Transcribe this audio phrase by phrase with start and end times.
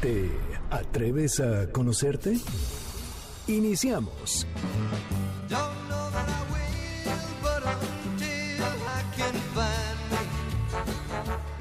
[0.00, 0.30] ¿Te
[0.70, 2.38] atreves a conocerte?
[3.48, 4.46] Iniciamos.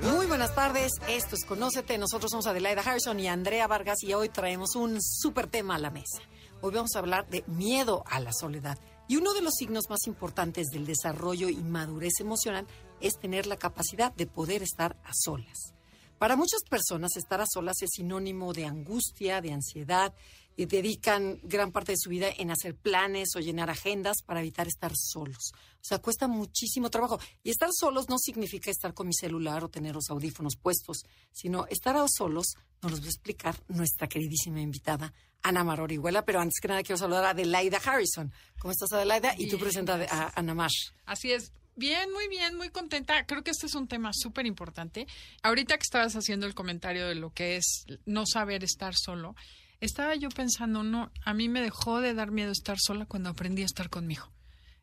[0.03, 4.29] Muy buenas tardes, esto es Conócete, nosotros somos Adelaida Harrison y Andrea Vargas y hoy
[4.29, 6.21] traemos un súper tema a la mesa.
[6.61, 8.77] Hoy vamos a hablar de miedo a la soledad.
[9.07, 12.67] Y uno de los signos más importantes del desarrollo y madurez emocional
[13.01, 15.76] es tener la capacidad de poder estar a solas.
[16.17, 20.13] Para muchas personas estar a solas es sinónimo de angustia, de ansiedad,
[20.57, 24.67] y dedican gran parte de su vida en hacer planes o llenar agendas para evitar
[24.67, 25.53] estar solos.
[25.53, 27.19] O sea, cuesta muchísimo trabajo.
[27.43, 31.67] Y estar solos no significa estar con mi celular o tener los audífonos puestos, sino
[31.67, 36.25] estar a solos nos los va a explicar nuestra queridísima invitada, Ana Mar Orihuela.
[36.25, 38.33] Pero antes que nada quiero saludar a Adelaida Harrison.
[38.59, 39.35] ¿Cómo estás, Adelaida?
[39.37, 40.71] Y tú presentas a Ana Mar.
[41.05, 41.51] Así es.
[41.77, 43.27] Bien, muy bien, muy contenta.
[43.27, 45.05] Creo que este es un tema súper importante.
[45.43, 49.35] Ahorita que estabas haciendo el comentario de lo que es no saber estar solo,
[49.79, 53.61] estaba yo pensando, no, a mí me dejó de dar miedo estar sola cuando aprendí
[53.61, 54.27] a estar conmigo.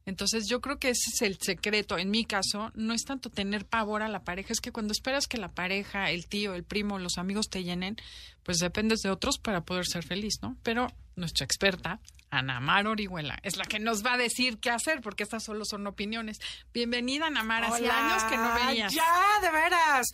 [0.06, 1.96] Entonces yo creo que ese es el secreto.
[1.96, 5.26] En mi caso, no es tanto tener pavor a la pareja, es que cuando esperas
[5.26, 7.96] que la pareja, el tío, el primo, los amigos te llenen,
[8.42, 10.56] pues dependes de otros para poder ser feliz, ¿no?
[10.62, 15.00] Pero nuestra experta, Ana Mar Orihuela, es la que nos va a decir qué hacer,
[15.00, 16.38] porque estas solo son opiniones.
[16.74, 18.92] Bienvenida, Ana Mar, hace años que no venías.
[18.92, 20.08] Ya, de veras.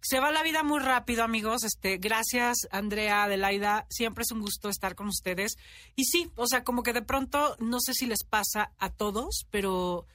[0.00, 1.64] Se va la vida muy rápido, amigos.
[1.64, 3.86] Este, gracias, Andrea, Adelaida.
[3.90, 5.56] Siempre es un gusto estar con ustedes.
[5.96, 9.46] Y sí, o sea, como que de pronto, no sé si les pasa a todos,
[9.50, 10.06] pero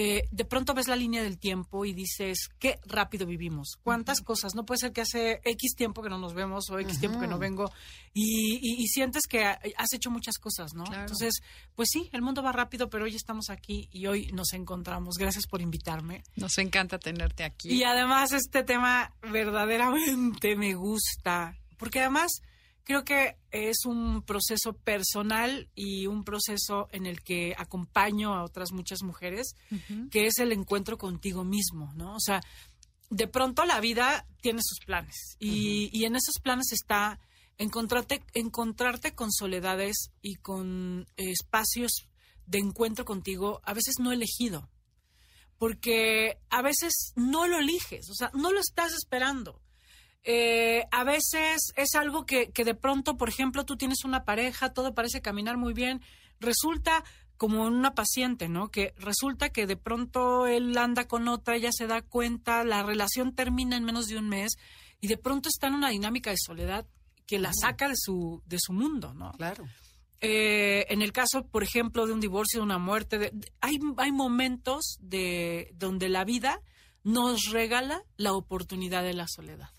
[0.00, 4.54] eh, de pronto ves la línea del tiempo y dices, qué rápido vivimos, cuántas cosas,
[4.54, 7.26] no puede ser que hace X tiempo que no nos vemos o X tiempo que
[7.26, 7.72] no vengo
[8.14, 10.84] y, sientes que has hecho muchas cosas, ¿no?
[10.84, 11.42] Entonces,
[11.74, 15.16] pues sí, el mundo va rápido, pero hoy estamos aquí y hoy nos encontramos.
[15.18, 16.22] Gracias por invitarme.
[16.36, 17.68] Nos encanta tenerte aquí.
[17.68, 22.40] Y además este tema verdaderamente me gusta, porque además
[22.88, 28.72] creo que es un proceso personal y un proceso en el que acompaño a otras
[28.72, 29.56] muchas mujeres,
[30.10, 32.14] que es el encuentro contigo mismo, ¿no?
[32.14, 32.40] O sea,
[33.10, 37.20] de pronto la vida tiene sus planes y, y en esos planes está
[37.58, 42.08] encontrarte, encontrarte con soledades y con espacios
[42.46, 44.70] de encuentro contigo, a veces no elegido,
[45.58, 49.60] porque a veces no lo eliges, o sea, no lo estás esperando.
[50.24, 54.72] Eh, a veces es algo que, que de pronto, por ejemplo, tú tienes una pareja,
[54.72, 56.02] todo parece caminar muy bien,
[56.40, 57.04] resulta
[57.38, 58.70] como una paciente, ¿no?
[58.70, 63.34] Que resulta que de pronto él anda con otra, ella se da cuenta, la relación
[63.34, 64.56] termina en menos de un mes
[65.00, 66.84] y de pronto está en una dinámica de soledad
[67.26, 69.32] que la saca de su, de su mundo, ¿no?
[69.32, 69.64] Claro.
[70.20, 74.98] Eh, en el caso, por ejemplo, de un divorcio, de una muerte, hay, hay momentos
[75.00, 76.60] de donde la vida
[77.04, 79.70] nos regala la oportunidad de la soledad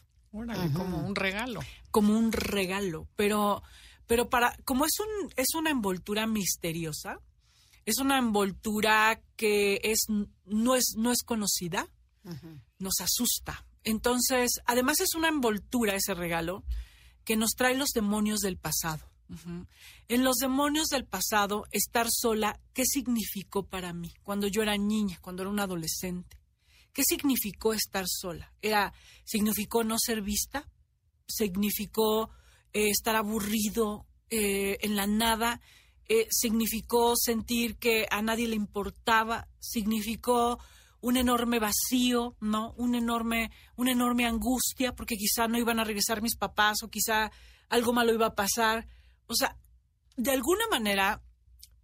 [0.73, 1.59] como un regalo.
[1.91, 3.63] Como un regalo, pero
[4.07, 7.19] pero para como es un es una envoltura misteriosa,
[7.85, 10.05] es una envoltura que es
[10.45, 11.87] no es no es conocida,
[12.77, 13.65] nos asusta.
[13.83, 16.63] Entonces, además es una envoltura ese regalo
[17.23, 19.09] que nos trae los demonios del pasado.
[20.07, 25.19] En los demonios del pasado, estar sola, ¿qué significó para mí cuando yo era niña,
[25.21, 26.38] cuando era un adolescente?
[26.99, 28.51] ¿Qué significó estar sola?
[28.61, 28.91] Era,
[29.23, 30.69] significó no ser vista,
[31.29, 32.29] significó
[32.73, 35.61] eh, estar aburrido eh, en la nada,
[36.09, 40.59] eh, significó sentir que a nadie le importaba, significó
[40.99, 42.73] un enorme vacío, ¿no?
[42.75, 47.31] Un enorme, una enorme angustia, porque quizá no iban a regresar mis papás o quizá
[47.69, 48.89] algo malo iba a pasar.
[49.27, 49.55] O sea,
[50.17, 51.23] de alguna manera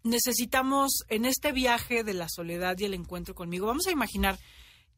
[0.03, 4.38] necesitamos en este viaje de la soledad y el encuentro conmigo, vamos a imaginar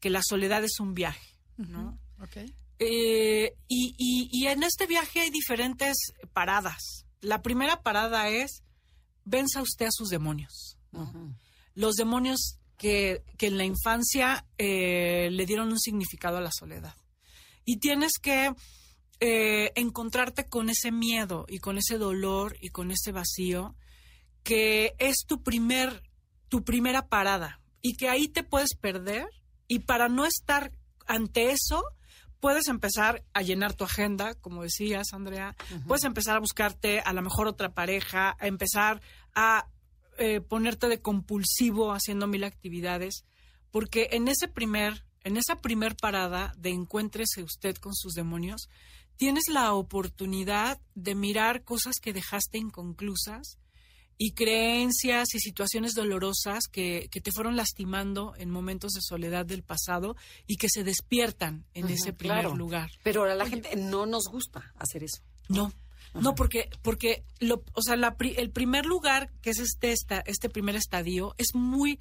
[0.00, 1.98] que la soledad es un viaje, ¿no?
[2.78, 5.96] Eh, y, en este viaje hay diferentes
[6.32, 7.06] paradas.
[7.20, 8.62] La primera parada es,
[9.24, 10.78] venza usted a sus demonios.
[11.74, 16.94] Los demonios que, en la infancia eh, le dieron un significado a la soledad.
[17.64, 18.52] Y tienes que
[19.20, 23.74] eh, encontrarte con ese miedo y con ese dolor y con ese vacío
[24.44, 26.02] que es tu primer,
[26.48, 29.28] tu primera parada y que ahí te puedes perder
[29.68, 30.72] y para no estar
[31.06, 31.84] ante eso,
[32.40, 35.54] puedes empezar a llenar tu agenda, como decías, Andrea.
[35.86, 39.00] Puedes empezar a buscarte a lo mejor otra pareja, a empezar
[39.34, 39.68] a
[40.18, 43.24] eh, ponerte de compulsivo haciendo mil actividades,
[43.70, 48.68] porque en ese primer, en esa primer parada de encuéntrese usted con sus demonios,
[49.16, 53.58] tienes la oportunidad de mirar cosas que dejaste inconclusas
[54.18, 59.62] y creencias y situaciones dolorosas que, que, te fueron lastimando en momentos de soledad del
[59.62, 60.16] pasado
[60.48, 62.90] y que se despiertan en ese primer lugar.
[63.04, 65.22] Pero a la gente no nos gusta hacer eso.
[65.48, 65.72] No.
[66.14, 70.74] No, porque, porque lo, o sea, el primer lugar, que es este, esta, este primer
[70.74, 72.00] estadio, es muy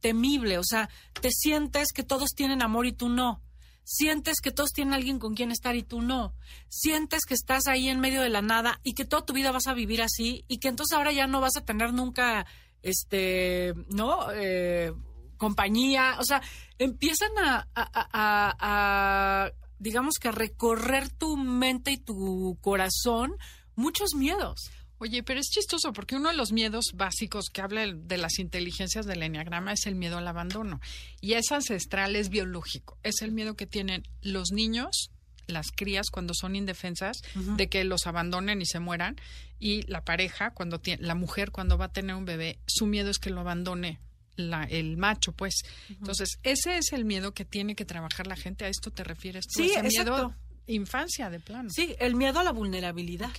[0.00, 0.58] temible.
[0.58, 0.88] O sea,
[1.20, 3.40] te sientes que todos tienen amor y tú no
[3.86, 6.34] sientes que todos tienen alguien con quien estar y tú no.
[6.68, 9.68] Sientes que estás ahí en medio de la nada y que toda tu vida vas
[9.68, 12.46] a vivir así y que entonces ahora ya no vas a tener nunca,
[12.82, 14.26] este, ¿no?
[14.34, 14.92] Eh,
[15.36, 16.16] compañía.
[16.18, 16.42] O sea,
[16.78, 23.36] empiezan a, a, digamos que a recorrer tu mente y tu corazón
[23.76, 24.68] muchos miedos.
[24.98, 29.04] Oye, pero es chistoso porque uno de los miedos básicos que habla de las inteligencias
[29.06, 30.80] del enneagrama es el miedo al abandono.
[31.20, 32.98] Y es ancestral, es biológico.
[33.02, 35.10] Es el miedo que tienen los niños,
[35.46, 39.16] las crías cuando son indefensas, de que los abandonen y se mueran.
[39.58, 43.10] Y la pareja, cuando tiene, la mujer cuando va a tener un bebé, su miedo
[43.10, 44.00] es que lo abandone
[44.36, 45.62] la, el macho, pues.
[45.90, 48.64] Entonces, ese es el miedo que tiene que trabajar la gente.
[48.64, 49.62] ¿A esto te refieres tú?
[49.62, 50.34] Sí, ese miedo
[50.66, 51.70] infancia de plano.
[51.70, 53.30] Sí, el miedo a la vulnerabilidad.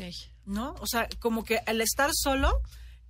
[0.45, 0.75] ¿No?
[0.79, 2.62] O sea, como que al estar solo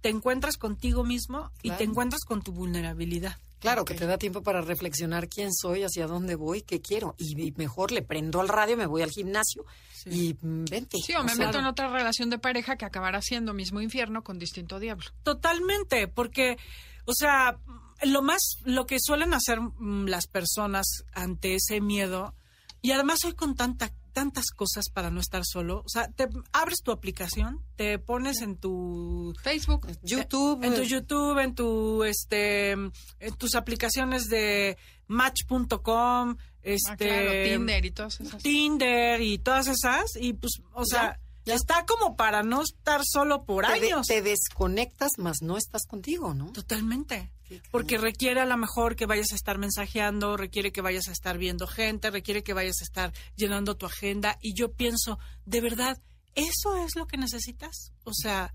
[0.01, 3.37] te encuentras contigo mismo y te encuentras con tu vulnerabilidad.
[3.59, 7.15] Claro, que te da tiempo para reflexionar quién soy, hacia dónde voy, qué quiero.
[7.17, 9.65] Y, mejor le prendo al radio, me voy al gimnasio
[10.05, 10.97] y mm, vente.
[11.03, 14.37] Sí, o me meto en otra relación de pareja que acabará siendo mismo infierno con
[14.37, 15.05] distinto diablo.
[15.23, 16.57] Totalmente, porque,
[17.05, 17.57] o sea,
[18.03, 22.35] lo más, lo que suelen hacer mm, las personas ante ese miedo,
[22.83, 25.83] y además hoy con tanta tantas cosas para no estar solo.
[25.85, 31.37] O sea, te abres tu aplicación, te pones en tu Facebook, YouTube, en tu YouTube,
[31.37, 34.75] en tu este, en tus aplicaciones de
[35.05, 38.41] Match.com, este, ah, Tinder y todas esas.
[38.41, 41.19] Tinder y todas esas y pues, o sea.
[41.45, 44.05] Ya está como para no estar solo por años.
[44.05, 46.51] te desconectas, más no estás contigo, ¿no?
[46.51, 47.31] Totalmente.
[47.71, 51.37] Porque requiere a lo mejor que vayas a estar mensajeando, requiere que vayas a estar
[51.37, 54.37] viendo gente, requiere que vayas a estar llenando tu agenda.
[54.41, 56.01] Y yo pienso, de verdad,
[56.35, 57.91] ¿eso es lo que necesitas?
[58.03, 58.53] O sea,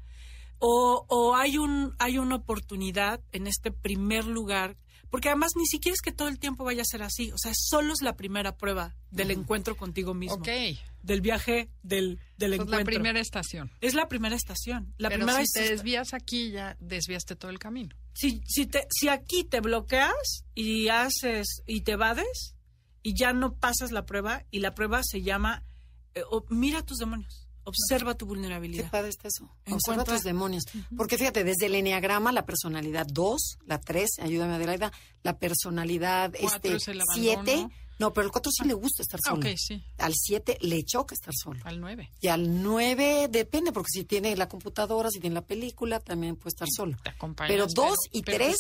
[0.58, 4.76] o, o hay, un, hay una oportunidad en este primer lugar
[5.12, 7.32] porque además ni siquiera es que todo el tiempo vaya a ser así.
[7.32, 10.36] O sea, solo es la primera prueba del encuentro contigo mismo.
[10.36, 10.48] Ok.
[11.02, 12.78] Del viaje, del, del encuentro.
[12.78, 13.70] Es la primera estación.
[13.82, 14.94] Es la primera estación.
[14.96, 17.94] La Pero primera si te desvías aquí, ya desviaste todo el camino.
[18.14, 22.56] Si, si, te, si aquí te bloqueas y haces y te vades
[23.02, 25.62] y ya no pasas la prueba y la prueba se llama
[26.14, 27.41] eh, mira tus demonios.
[27.64, 28.84] Observa tu vulnerabilidad.
[28.84, 29.48] Qué padre está eso.
[29.70, 30.64] Observa tus demonios.
[30.96, 34.92] Porque fíjate, desde el eneagrama, la personalidad 2, la 3, ayúdame Adelaida,
[35.22, 37.52] la personalidad 7.
[37.54, 37.68] Este,
[37.98, 39.42] no, pero el 4 sí le gusta estar solo.
[39.56, 39.80] sí.
[39.98, 41.60] Al 7 le choca estar solo.
[41.64, 42.10] Al 9.
[42.20, 46.48] Y al 9 depende, porque si tiene la computadora, si tiene la película, también puede
[46.54, 46.96] estar solo.
[47.46, 48.56] pero 2 y 3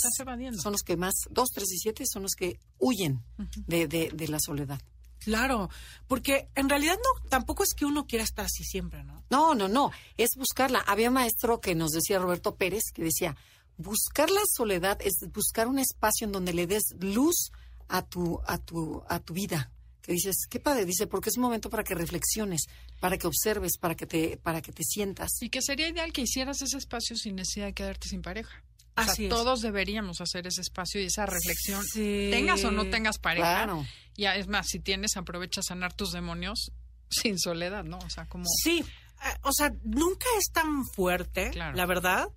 [0.62, 3.20] son los que más, 2, 3 y 7 son los que huyen
[3.66, 4.80] de, de, de la soledad.
[5.24, 5.70] Claro,
[6.08, 9.24] porque en realidad no, tampoco es que uno quiera estar así siempre, ¿no?
[9.30, 10.80] No, no, no, es buscarla.
[10.80, 13.36] Había un maestro que nos decía Roberto Pérez, que decía,
[13.76, 17.50] buscar la soledad es buscar un espacio en donde le des luz
[17.88, 19.70] a tu, a tu, a tu vida.
[20.00, 22.62] Que dices, qué padre, dice, porque es un momento para que reflexiones,
[23.00, 25.30] para que observes, para que te, para que te sientas.
[25.40, 28.64] Y que sería ideal que hicieras ese espacio sin necesidad de quedarte sin pareja.
[28.94, 33.68] Así todos deberíamos hacer ese espacio y esa reflexión, tengas o no tengas pareja.
[34.16, 36.72] Y es más, si tienes, aprovecha a sanar tus demonios
[37.08, 37.98] sin soledad, ¿no?
[37.98, 38.44] O sea, como...
[38.62, 42.28] Sí, eh, o sea, nunca es tan fuerte, la verdad,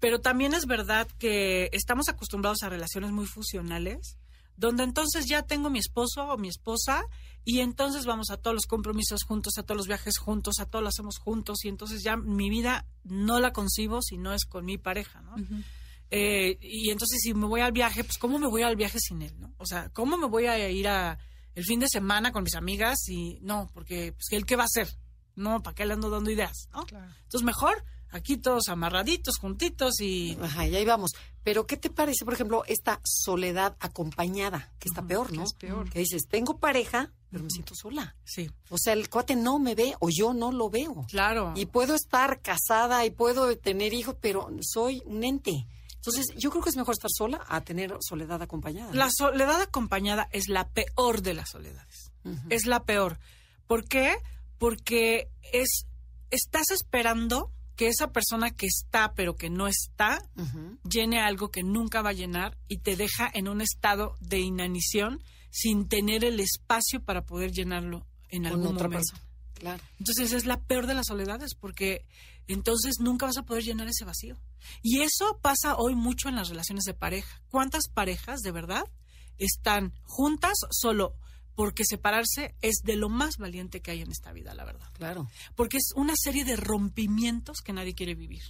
[0.00, 4.18] pero también es verdad que estamos acostumbrados a relaciones muy fusionales,
[4.56, 7.04] donde entonces ya tengo mi esposo o mi esposa
[7.44, 10.82] y entonces vamos a todos los compromisos juntos, a todos los viajes juntos, a todos
[10.82, 14.64] lo hacemos juntos y entonces ya mi vida no la concibo si no es con
[14.64, 15.34] mi pareja, ¿no?
[16.10, 19.22] Eh, y entonces si me voy al viaje, pues ¿cómo me voy al viaje sin
[19.22, 19.34] él?
[19.38, 19.52] ¿no?
[19.58, 21.18] O sea, ¿cómo me voy a ir a
[21.54, 23.08] el fin de semana con mis amigas?
[23.08, 24.88] Y no, porque pues, ¿él qué va a hacer?
[25.36, 26.68] No, ¿para qué le ando dando ideas?
[26.72, 26.84] ¿no?
[26.88, 27.84] Entonces mejor
[28.14, 30.38] aquí todos amarraditos, juntitos y...
[30.40, 31.12] Ajá, y ahí vamos.
[31.42, 34.72] Pero ¿qué te parece, por ejemplo, esta soledad acompañada?
[34.78, 35.42] Que está peor, ¿no?
[35.42, 35.90] es peor.
[35.90, 38.16] Que dices, tengo pareja, pero me siento sola.
[38.24, 38.50] Sí.
[38.70, 41.04] O sea, el cuate no me ve o yo no lo veo.
[41.10, 41.52] Claro.
[41.56, 45.66] Y puedo estar casada y puedo tener hijos, pero soy un ente.
[46.06, 48.92] Entonces, yo creo que es mejor estar sola a tener soledad acompañada.
[48.92, 52.12] La soledad acompañada es la peor de las soledades.
[52.50, 53.18] es la peor.
[53.66, 54.16] ¿Por qué?
[54.58, 55.86] Porque es,
[56.30, 60.22] estás esperando que esa persona que está pero que no está
[60.88, 65.22] llene algo que nunca va a llenar y te deja en un estado de inanición
[65.50, 69.14] sin tener el espacio para poder llenarlo en algún otra momento.
[69.54, 69.82] Claro.
[69.98, 72.04] Entonces es la peor de las soledades porque
[72.46, 74.36] entonces nunca vas a poder llenar ese vacío.
[74.82, 77.40] Y eso pasa hoy mucho en las relaciones de pareja.
[77.48, 78.84] ¿Cuántas parejas de verdad
[79.38, 81.16] están juntas solo
[81.54, 84.88] porque separarse es de lo más valiente que hay en esta vida, la verdad.
[84.94, 85.28] Claro.
[85.54, 88.42] Porque es una serie de rompimientos que nadie quiere vivir.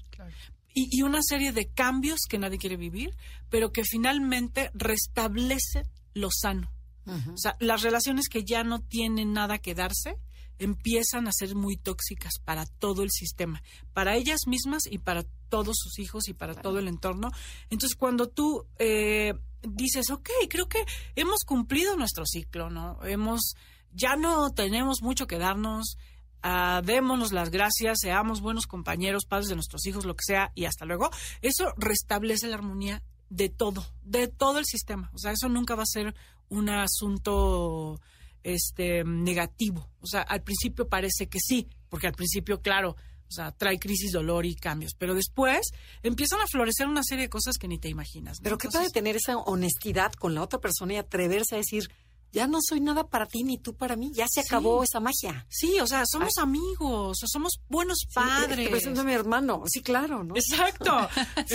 [0.73, 3.14] Y, una serie de cambios que nadie quiere vivir,
[3.49, 5.84] pero que finalmente restablece
[6.14, 6.70] lo sano.
[7.06, 10.16] O sea, las relaciones que ya no tienen nada que darse
[10.58, 15.76] empiezan a ser muy tóxicas para todo el sistema, para ellas mismas y para todos
[15.78, 17.30] sus hijos y para todo el entorno.
[17.70, 20.84] Entonces, cuando tú eh, dices, ok, creo que
[21.14, 22.99] hemos cumplido nuestro ciclo, ¿no?
[23.04, 23.54] Hemos,
[23.92, 25.96] ya no tenemos mucho que darnos,
[26.44, 30.64] uh, démonos las gracias, seamos buenos compañeros, padres de nuestros hijos, lo que sea, y
[30.64, 31.11] hasta luego.
[31.40, 35.11] Eso restablece la armonía de todo, de todo el sistema.
[35.14, 36.14] O sea, eso nunca va a ser
[36.49, 38.00] un asunto
[38.44, 39.90] este negativo.
[40.00, 42.96] O sea, al principio parece que sí, porque al principio, claro,
[43.28, 44.94] o sea, trae crisis, dolor y cambios.
[44.96, 45.70] Pero después
[46.02, 48.38] empiezan a florecer una serie de cosas que ni te imaginas.
[48.42, 51.90] Pero qué puede tener esa honestidad con la otra persona y atreverse a decir,
[52.34, 55.46] ya no soy nada para ti ni tú para mí, ya se acabó esa magia.
[55.48, 58.82] Sí, o sea, somos amigos, o somos buenos padres.
[58.82, 60.34] Sí, mi hermano, sí, claro, ¿no?
[60.34, 61.08] Exacto.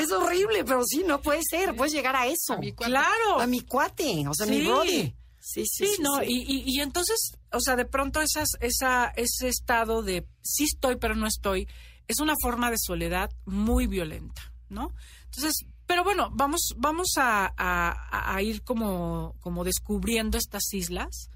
[0.00, 2.58] es horrible, pero sí, no puede ser, puedes llegar a eso.
[2.76, 3.40] claro.
[3.40, 5.14] A mi cuate, o sea, mi brody.
[5.44, 10.04] Sí, sí, sí, no, Y, y, entonces, o sea, de pronto esas, esa, ese estado
[10.04, 11.66] de sí estoy, pero no estoy,
[12.06, 14.94] es una forma de soledad muy violenta, ¿no?
[15.24, 21.28] Entonces, pero bueno, vamos, vamos a, a, ir como, como descubriendo estas islas.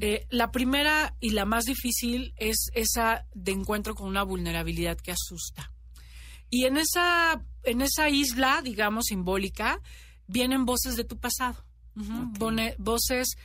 [0.00, 5.12] Eh, la primera y la más difícil es esa de encuentro con una vulnerabilidad que
[5.12, 5.70] asusta.
[6.48, 9.80] Y en esa, en esa isla, digamos, simbólica,
[10.26, 11.62] vienen voces de tu pasado
[12.78, 13.36] voces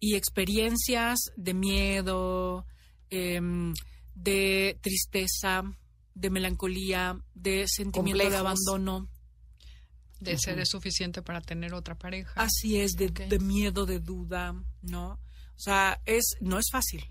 [0.00, 2.66] y experiencias de miedo,
[3.10, 3.74] em,
[4.14, 5.62] de tristeza,
[6.14, 9.08] de melancolía, de sentimiento de abandono.
[10.20, 12.32] De ser suficiente para tener otra pareja.
[12.34, 15.12] Así es, de, de, miedo, de duda, ¿no?
[15.12, 17.04] O sea, es, no es fácil.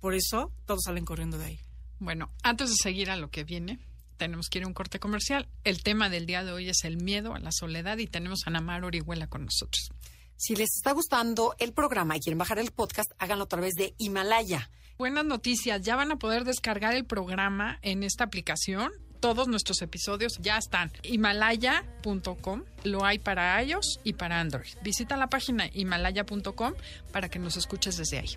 [0.00, 1.60] Por eso todos salen corriendo de ahí.
[1.98, 3.78] Bueno, antes de seguir a lo que viene,
[4.16, 5.48] tenemos que ir a un corte comercial.
[5.64, 8.50] El tema del día de hoy es el miedo a la soledad y tenemos a
[8.50, 9.90] Namar Orihuela con nosotros.
[10.36, 13.94] Si les está gustando el programa y quieren bajar el podcast, háganlo a través de
[13.96, 14.70] Himalaya.
[14.98, 18.92] Buenas noticias, ya van a poder descargar el programa en esta aplicación.
[19.20, 20.92] Todos nuestros episodios ya están.
[21.02, 24.68] Himalaya.com lo hay para iOS y para Android.
[24.82, 26.74] Visita la página himalaya.com
[27.12, 28.36] para que nos escuches desde ahí.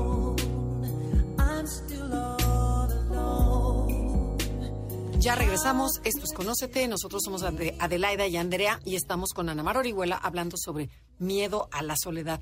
[5.21, 10.17] Ya regresamos, esto es Conócete, nosotros somos Adelaida y Andrea y estamos con Anamar Orihuela
[10.17, 12.41] hablando sobre miedo a la soledad.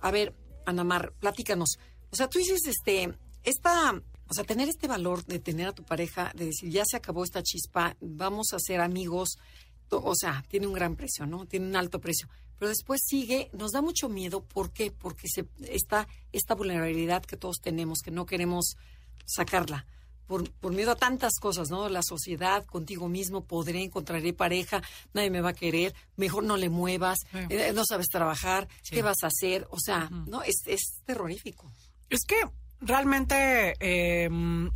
[0.00, 0.34] A ver,
[0.66, 1.78] Anamar, platícanos.
[2.10, 3.94] O sea, tú dices, este, esta,
[4.28, 7.24] o sea, tener este valor de tener a tu pareja, de decir, ya se acabó
[7.24, 9.38] esta chispa, vamos a ser amigos,
[9.88, 11.46] o sea, tiene un gran precio, ¿no?
[11.46, 12.28] Tiene un alto precio.
[12.58, 14.90] Pero después sigue, nos da mucho miedo, ¿por qué?
[14.90, 18.76] Porque se, está esta vulnerabilidad que todos tenemos, que no queremos
[19.24, 19.86] sacarla
[20.28, 21.88] por, por, miedo a tantas cosas, ¿no?
[21.88, 24.82] La sociedad, contigo mismo, podré, encontraré pareja,
[25.14, 29.24] nadie me va a querer, mejor no le muevas, eh, no sabes trabajar, ¿qué vas
[29.24, 29.66] a hacer?
[29.70, 30.42] O sea, ¿no?
[30.42, 31.72] Es, es terrorífico.
[32.10, 32.36] Es que
[32.80, 34.70] realmente, em,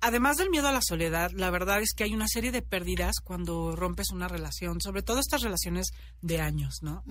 [0.00, 3.16] además del miedo a la soledad, la verdad es que hay una serie de pérdidas
[3.22, 5.88] cuando rompes una relación, sobre todo estas relaciones
[6.22, 7.04] de años, ¿no?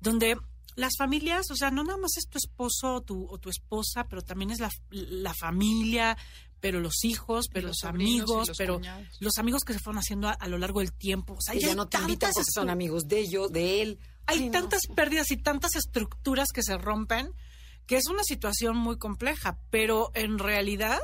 [0.00, 0.36] Donde
[0.76, 4.06] las familias, o sea, no nada más es tu esposo o tu, o tu esposa,
[4.08, 6.16] pero también es la, la familia,
[6.60, 8.80] pero los hijos, pero los, amigos, pero
[9.20, 11.34] los amigos que se fueron haciendo a, lo largo del tiempo.
[11.34, 13.98] O sea, ya no te invitan porque son amigos de ellos, de él.
[14.26, 17.32] Hay tantas pérdidas y tantas estructuras que se rompen
[17.86, 20.98] que es una situación muy compleja, pero en realidad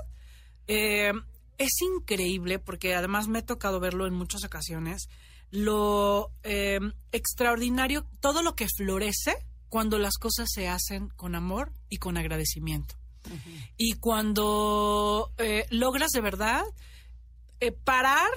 [0.67, 1.13] eh,
[1.59, 5.09] es increíble porque además me he tocado verlo en muchas ocasiones,
[5.51, 6.81] lo eh,
[7.13, 9.35] extraordinario, todo lo que florece
[9.69, 12.97] cuando las cosas se hacen con amor y con agradecimiento.
[13.77, 16.65] Y cuando eh, logras de verdad
[17.61, 18.31] eh, parar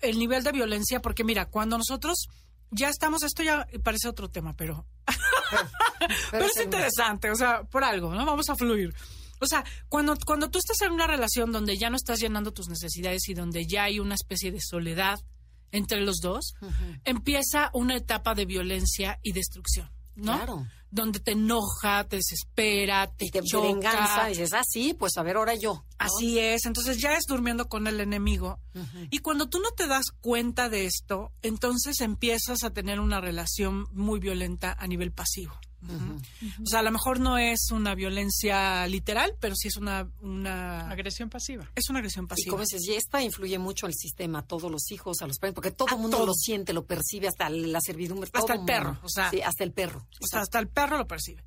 [0.00, 2.28] el nivel de violencia, porque mira, cuando nosotros
[2.70, 4.86] ya estamos, esto ya parece otro tema, pero,
[6.30, 8.24] pero, es interesante, o sea, por algo, ¿no?
[8.26, 8.94] Vamos a fluir.
[9.38, 12.68] O sea, cuando, cuando tú estás en una relación donde ya no estás llenando tus
[12.68, 15.20] necesidades y donde ya hay una especie de soledad
[15.72, 16.54] entre los dos,
[17.04, 20.36] empieza una etapa de violencia y destrucción, ¿no?
[20.36, 20.66] Claro.
[20.96, 23.66] Donde te enoja, te desespera, te, Y te choca.
[23.66, 25.74] venganza y dices, ah, sí, pues a ver, ahora yo.
[25.74, 25.84] ¿no?
[25.98, 28.58] Así es, entonces ya es durmiendo con el enemigo.
[29.10, 33.86] Y cuando tú no te das cuenta de esto, entonces empiezas a tener una relación
[33.92, 35.52] muy violenta a nivel pasivo.
[36.62, 40.90] O sea, a lo mejor no es una violencia literal, pero sí es una, una
[40.90, 41.70] Agresión pasiva.
[41.74, 42.50] es una agresión Y pasiva.
[42.52, 45.54] como dices, y esta influye mucho al sistema, a todos los hijos, a los padres,
[45.54, 46.26] porque todo el mundo todo.
[46.26, 48.28] lo siente, lo percibe, hasta la servidumbre.
[48.32, 49.30] Hasta todo el perro, o sea.
[49.30, 50.06] Sí, hasta el perro.
[50.20, 51.42] O sea, hasta el perro lo percibe.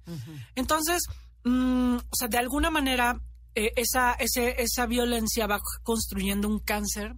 [0.55, 1.03] Entonces,
[1.43, 3.22] mm, o sea, de alguna manera,
[3.55, 7.15] eh, esa, ese- esa violencia va construyendo un cáncer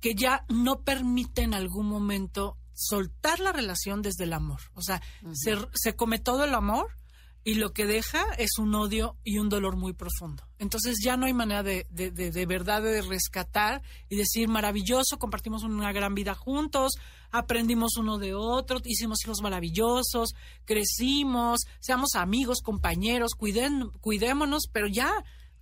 [0.00, 4.60] que ya no permite en algún momento soltar la relación desde el amor.
[4.74, 5.02] O sea,
[5.32, 6.88] se, se come todo el amor
[7.42, 10.42] y lo que deja es un odio y un dolor muy profundo.
[10.58, 15.18] Entonces ya no hay manera de, de, de- de verdad de rescatar y decir maravilloso,
[15.18, 16.92] compartimos una gran vida juntos,
[17.30, 25.12] aprendimos uno de otro, hicimos hijos maravillosos, crecimos, seamos amigos, compañeros, cuiden, cuidémonos, pero ya,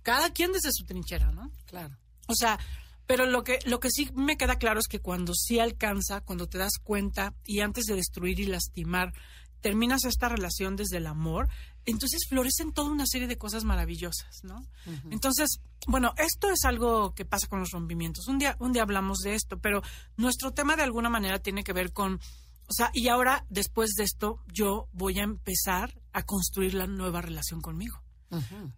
[0.01, 1.51] cada quien desde su trinchera, ¿no?
[1.65, 1.95] Claro.
[2.27, 2.59] O sea,
[3.07, 6.47] pero lo que, lo que sí me queda claro es que cuando sí alcanza, cuando
[6.47, 9.13] te das cuenta y antes de destruir y lastimar,
[9.61, 11.49] terminas esta relación desde el amor,
[11.85, 14.61] entonces florecen toda una serie de cosas maravillosas, ¿no?
[15.09, 18.27] Entonces, bueno, esto es algo que pasa con los rompimientos.
[18.27, 19.81] Un día, un día hablamos de esto, pero
[20.17, 22.19] nuestro tema de alguna manera tiene que ver con,
[22.67, 27.21] o sea, y ahora, después de esto, yo voy a empezar a construir la nueva
[27.21, 28.04] relación conmigo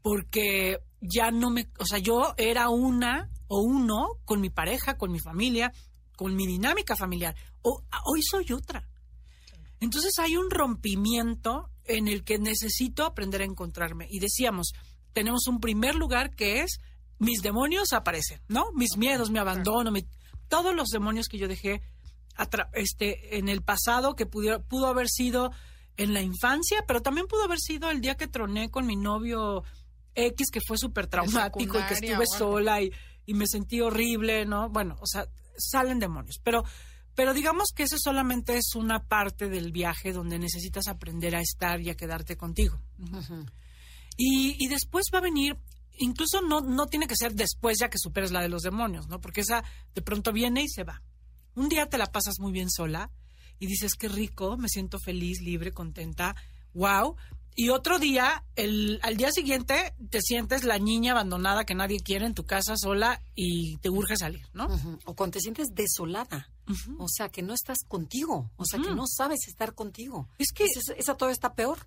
[0.01, 5.12] porque ya no me, o sea, yo era una o uno con mi pareja, con
[5.12, 5.71] mi familia,
[6.15, 7.36] con mi dinámica familiar.
[7.62, 8.88] O, hoy soy otra.
[9.80, 14.08] Entonces hay un rompimiento en el que necesito aprender a encontrarme.
[14.10, 14.74] Y decíamos,
[15.13, 16.80] tenemos un primer lugar que es
[17.19, 18.71] mis demonios aparecen, ¿no?
[18.74, 20.06] Mis miedos, mi abandono, mi-
[20.48, 21.82] todos los demonios que yo dejé
[22.74, 25.52] este, en el pasado que pudiera, pudo haber sido
[25.97, 29.63] en la infancia, pero también pudo haber sido el día que troné con mi novio
[30.13, 32.91] X, que fue súper traumático y que estuve sola y,
[33.25, 34.69] y me sentí horrible, ¿no?
[34.69, 36.63] Bueno, o sea, salen demonios, pero,
[37.15, 41.81] pero digamos que eso solamente es una parte del viaje donde necesitas aprender a estar
[41.81, 42.79] y a quedarte contigo.
[44.15, 45.57] Y, y después va a venir,
[45.97, 49.19] incluso no, no tiene que ser después ya que superes la de los demonios, ¿no?
[49.19, 49.63] Porque esa
[49.95, 51.01] de pronto viene y se va.
[51.55, 53.12] Un día te la pasas muy bien sola
[53.60, 56.36] y dices, qué rico, me siento feliz, libre, contenta,
[56.74, 57.15] wow.
[57.56, 62.28] Y otro día, el, al día siguiente, te sientes la niña abandonada que nadie quiere
[62.28, 64.67] en tu casa sola y te urge salir, ¿no?
[65.06, 66.52] O cuando te sientes desolada.
[67.00, 68.52] O sea, que no estás contigo.
[68.58, 70.28] O sea, que no sabes estar contigo.
[70.38, 71.80] Es que- Esa, esa todavía está peor.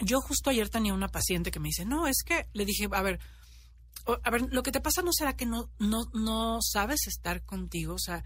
[0.00, 3.00] Yo justo ayer tenía una paciente que me dice, no, es que le dije, a
[3.00, 3.18] ver,
[4.24, 7.94] a ver, lo que te pasa no será que no, no, no sabes estar contigo,
[7.94, 8.24] o sea,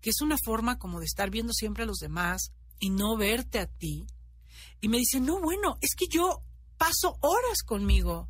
[0.00, 3.58] que es una forma como de estar viendo siempre a los demás y no verte
[3.58, 4.06] a ti.
[4.80, 6.42] Y me dice, no, bueno, es que yo
[6.78, 8.28] paso horas conmigo,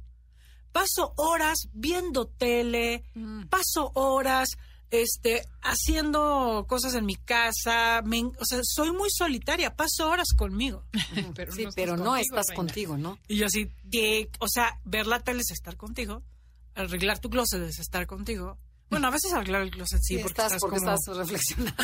[0.72, 3.04] paso horas viendo tele,
[3.48, 4.48] paso horas
[4.90, 10.84] este, haciendo cosas en mi casa, me o sea, soy muy solitaria, paso horas conmigo.
[11.34, 12.56] Pero sí, no estás pero no contigo, estás reina.
[12.56, 13.18] contigo, ¿no?
[13.28, 16.22] Y yo así, de, o sea, ver la tele es estar contigo,
[16.74, 18.58] arreglar tu closet es estar contigo.
[18.90, 21.82] Bueno, a veces arreglar el closet sí, porque estás, estás, porque como- estás reflexionando.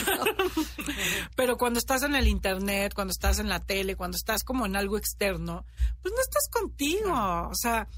[1.37, 4.75] Pero cuando estás en el internet, cuando estás en la tele, cuando estás como en
[4.77, 5.65] algo externo,
[6.03, 7.13] pues no estás contigo.
[7.49, 7.89] O sea,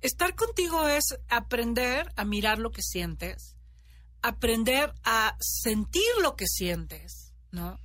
[0.00, 3.56] estar contigo es aprender a mirar lo que sientes,
[4.20, 7.78] aprender a sentir lo que sientes, ¿no?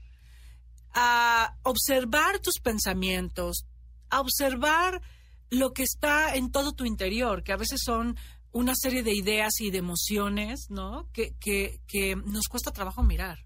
[0.93, 3.65] A observar tus pensamientos,
[4.09, 5.01] a observar
[5.51, 8.17] lo que está en todo tu interior, que a veces son
[8.51, 11.07] una serie de ideas y de emociones, ¿no?
[11.13, 13.45] Que, que, que nos cuesta trabajo mirar.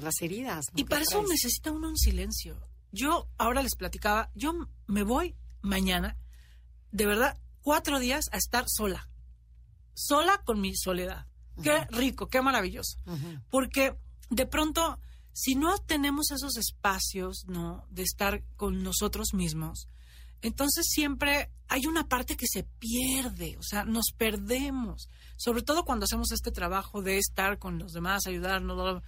[0.00, 0.66] Las heridas.
[0.72, 0.80] ¿no?
[0.80, 1.28] Y para eso traes.
[1.28, 2.60] necesita uno un silencio.
[2.90, 4.52] Yo ahora les platicaba, yo
[4.86, 6.16] me voy mañana,
[6.90, 9.08] de verdad, cuatro días a estar sola.
[9.94, 11.26] Sola con mi soledad.
[11.62, 12.98] Qué rico, qué maravilloso.
[13.48, 13.96] Porque
[14.30, 14.98] de pronto,
[15.32, 17.86] si no tenemos esos espacios, ¿no?
[17.90, 19.88] De estar con nosotros mismos,
[20.44, 26.04] entonces siempre hay una parte que se pierde, o sea, nos perdemos, sobre todo cuando
[26.04, 29.02] hacemos este trabajo de estar con los demás, ayudarnos.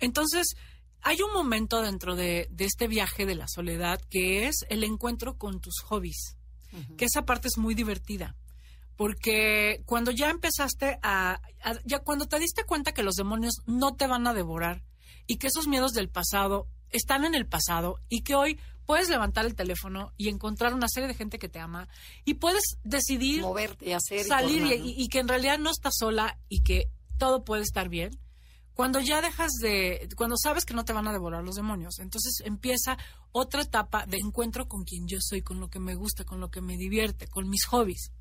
[0.00, 0.56] Entonces,
[1.02, 5.60] hay un momento dentro de, este viaje de la soledad que es el encuentro con
[5.60, 6.36] tus hobbies,
[6.98, 8.34] que esa parte es muy divertida.
[8.96, 11.40] Porque cuando ya empezaste a,
[11.84, 14.82] ya cuando te diste cuenta que los demonios no te van a devorar
[15.28, 19.44] y que esos miedos del pasado están en el pasado y que hoy puedes levantar
[19.44, 21.88] el teléfono y encontrar una serie de gente que te ama
[22.24, 26.88] y puedes decidir moverte, hacer salir y, que en realidad no estás sola y que
[27.18, 28.18] todo puede estar bien.
[28.74, 32.42] Cuando ya dejas de, cuando sabes que no te van a devorar los demonios, entonces
[32.44, 32.98] empieza
[33.32, 36.50] otra etapa de encuentro con quien yo soy, con lo que me gusta, con lo
[36.50, 38.12] que me divierte, con mis hobbies.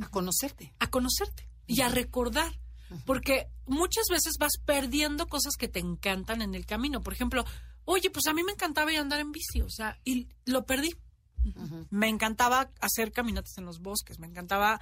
[0.00, 0.72] A conocerte.
[0.78, 2.56] A conocerte y a recordar.
[3.04, 7.00] Porque muchas veces vas perdiendo cosas que te encantan en el camino.
[7.00, 7.44] Por ejemplo,
[7.86, 10.66] oye, pues a mí me encantaba ir a andar en bici, o sea, y lo
[10.66, 10.94] perdí.
[11.90, 14.80] Me encantaba hacer caminatas en los bosques, me encantaba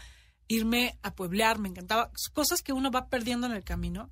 [0.49, 4.11] irme a pueblear, me encantaba cosas que uno va perdiendo en el camino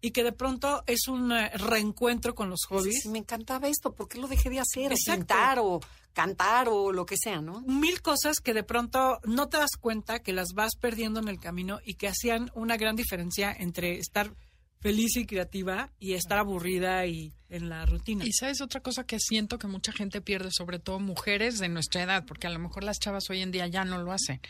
[0.00, 3.02] y que de pronto es un eh, reencuentro con los hobbies.
[3.02, 4.92] Sí, me encantaba esto, ¿por qué lo dejé de hacer?
[4.92, 5.80] O pintar o
[6.12, 7.60] cantar o lo que sea, ¿no?
[7.62, 11.40] Mil cosas que de pronto no te das cuenta que las vas perdiendo en el
[11.40, 14.34] camino y que hacían una gran diferencia entre estar
[14.84, 18.22] feliz y creativa y estar aburrida y en la rutina.
[18.26, 22.02] Y sabes otra cosa que siento que mucha gente pierde, sobre todo mujeres de nuestra
[22.02, 24.42] edad, porque a lo mejor las chavas hoy en día ya no lo hacen,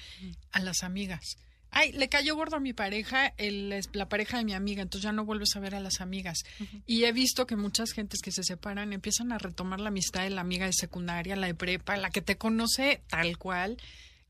[0.50, 1.36] a las amigas.
[1.70, 5.12] Ay, le cayó gordo a mi pareja, el, la pareja de mi amiga, entonces ya
[5.12, 6.42] no vuelves a ver a las amigas.
[6.84, 10.30] Y he visto que muchas gentes que se separan empiezan a retomar la amistad de
[10.30, 13.76] la amiga de secundaria, la de prepa, la que te conoce tal cual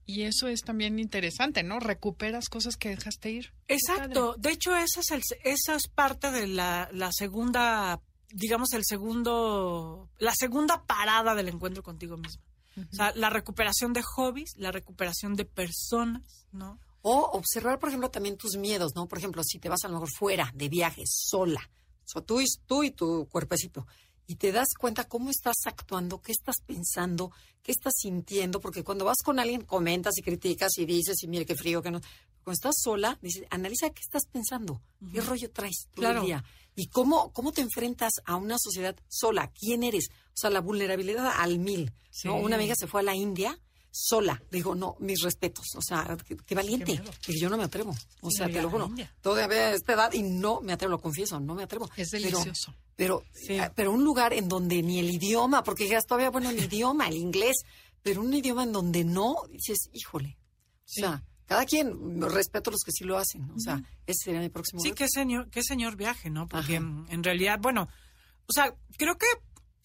[0.07, 1.81] y eso es también interesante, ¿no?
[1.81, 3.53] Recuperas cosas que dejaste ir.
[3.69, 4.35] Exacto.
[4.39, 8.01] De hecho, esa es, el, esa es parte de la, segunda,
[8.33, 12.43] digamos, el segundo, la segunda parada del encuentro contigo mismo.
[12.77, 16.81] O sea, la recuperación de hobbies, la recuperación de personas, ¿no?
[17.03, 19.07] O observar, por ejemplo, también tus miedos, ¿no?
[19.07, 21.71] Por ejemplo, si te vas a lo mejor fuera de viaje, sola,
[22.15, 23.87] o tú, y, tú y tu cuerpecito,
[24.27, 27.31] y te das cuenta cómo estás actuando, qué estás pensando,
[27.63, 31.47] qué estás sintiendo, porque cuando vas con alguien comentas y criticas y dices, y mire
[31.47, 32.01] qué frío que no.
[32.43, 34.81] Cuando estás sola, dices, analiza qué estás pensando,
[35.13, 36.45] qué rollo traes todo el día
[36.77, 41.33] y cómo, cómo te enfrentas a una sociedad sola, quién eres, o sea, la vulnerabilidad
[41.39, 41.93] al mil.
[42.25, 42.37] ¿no?
[42.37, 43.59] Una amiga se fue a la India
[43.95, 44.43] sola.
[44.51, 45.67] Digo, no, mis respetos.
[45.77, 47.01] O sea, qué, valiente.
[47.29, 47.95] y yo no me atrevo.
[48.21, 48.91] O sea, te lo juro.
[49.21, 51.89] Todavía a esta edad y no me atrevo, lo confieso, no me atrevo.
[51.97, 52.75] Es delicioso.
[52.97, 56.63] Pero, eh, pero, un lugar en donde ni el idioma, porque ya todavía, bueno, el
[56.63, 57.57] idioma, el inglés,
[58.03, 60.37] pero un idioma en donde no, dices, híjole.
[60.85, 63.51] O sea, cada quien, respeto a los que sí lo hacen.
[63.51, 66.49] O sea, ese sería mi próximo Sí, qué señor, qué señor viaje, ¿no?
[66.49, 67.89] Porque en realidad, bueno,
[68.47, 69.27] o sea, creo que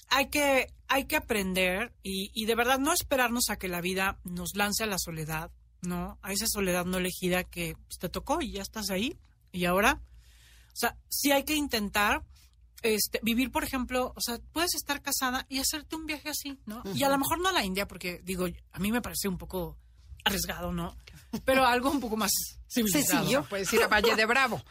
[0.09, 4.19] hay que, hay que aprender y, y, de verdad no esperarnos a que la vida
[4.23, 6.17] nos lance a la soledad, ¿no?
[6.21, 9.17] A esa soledad no elegida que pues, te tocó y ya estás ahí.
[9.51, 10.01] Y ahora,
[10.67, 12.23] o sea, sí hay que intentar
[12.81, 16.81] este, vivir, por ejemplo, o sea, puedes estar casada y hacerte un viaje así, ¿no?
[16.93, 19.37] Y a lo mejor no a la India, porque digo, a mí me parece un
[19.37, 19.77] poco
[20.23, 20.95] arriesgado, ¿no?
[21.45, 22.31] Pero algo un poco más
[22.67, 23.19] civilizado.
[23.19, 23.45] Sencillo.
[23.49, 24.61] Puedes ir a Valle de Bravo.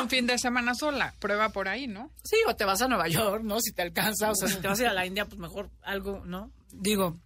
[0.00, 1.14] un fin de semana sola.
[1.18, 2.10] Prueba por ahí, ¿no?
[2.24, 3.60] Sí, o te vas a Nueva York, ¿no?
[3.60, 4.30] Si te alcanza.
[4.30, 6.50] O sea, si te vas a ir a la India, pues mejor algo, ¿no?
[6.72, 7.16] Digo,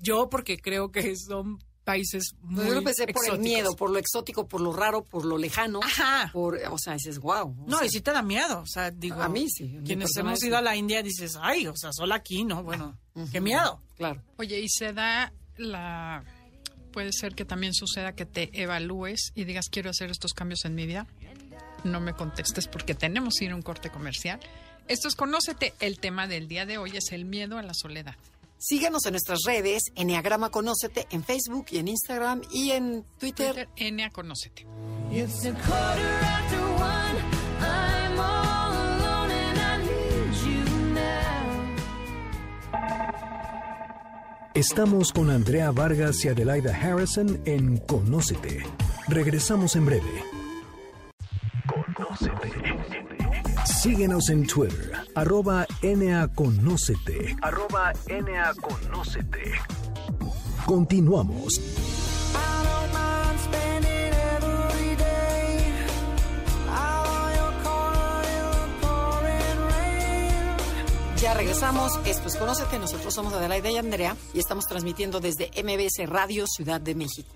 [0.00, 3.98] yo porque creo que son países muy Yo lo pensé por el miedo, por lo
[3.98, 5.80] exótico, por lo raro, por lo lejano.
[5.82, 6.30] Ajá.
[6.32, 7.64] Por, o sea, dices, wow.
[7.66, 8.60] No, y sí te da miedo.
[8.60, 9.20] O sea, digo.
[9.20, 9.80] A mí sí.
[9.84, 12.62] Quienes hemos ido a la India dices, ay, o sea, solo aquí, ¿no?
[12.62, 12.96] Bueno,
[13.32, 13.80] qué miedo.
[13.96, 14.22] Claro.
[14.36, 16.24] Oye, y se da la
[16.92, 20.74] puede ser que también suceda que te evalúes y digas quiero hacer estos cambios en
[20.74, 21.06] mi vida.
[21.84, 24.38] No me contestes porque tenemos que ir a un corte comercial.
[24.86, 25.74] Esto es Conócete.
[25.80, 28.14] El tema del día de hoy es el miedo a la soledad.
[28.58, 33.68] Síganos en nuestras redes, Enneagrama Conócete, en Facebook y en Instagram y en Twitter.
[33.76, 34.64] Twitter Conócete.
[44.54, 48.62] Estamos con Andrea Vargas y Adelaida Harrison en Conócete.
[49.08, 50.24] Regresamos en breve.
[51.66, 52.52] Conócete.
[53.64, 57.34] Síguenos en Twitter, arroba NAConócete.
[57.40, 59.52] Arroba NAConócete.
[60.66, 61.58] Continuamos.
[71.22, 72.00] Ya regresamos.
[72.04, 72.80] Esto es Conócete.
[72.80, 77.32] Nosotros somos Adelaida y Andrea y estamos transmitiendo desde MBS Radio Ciudad de México.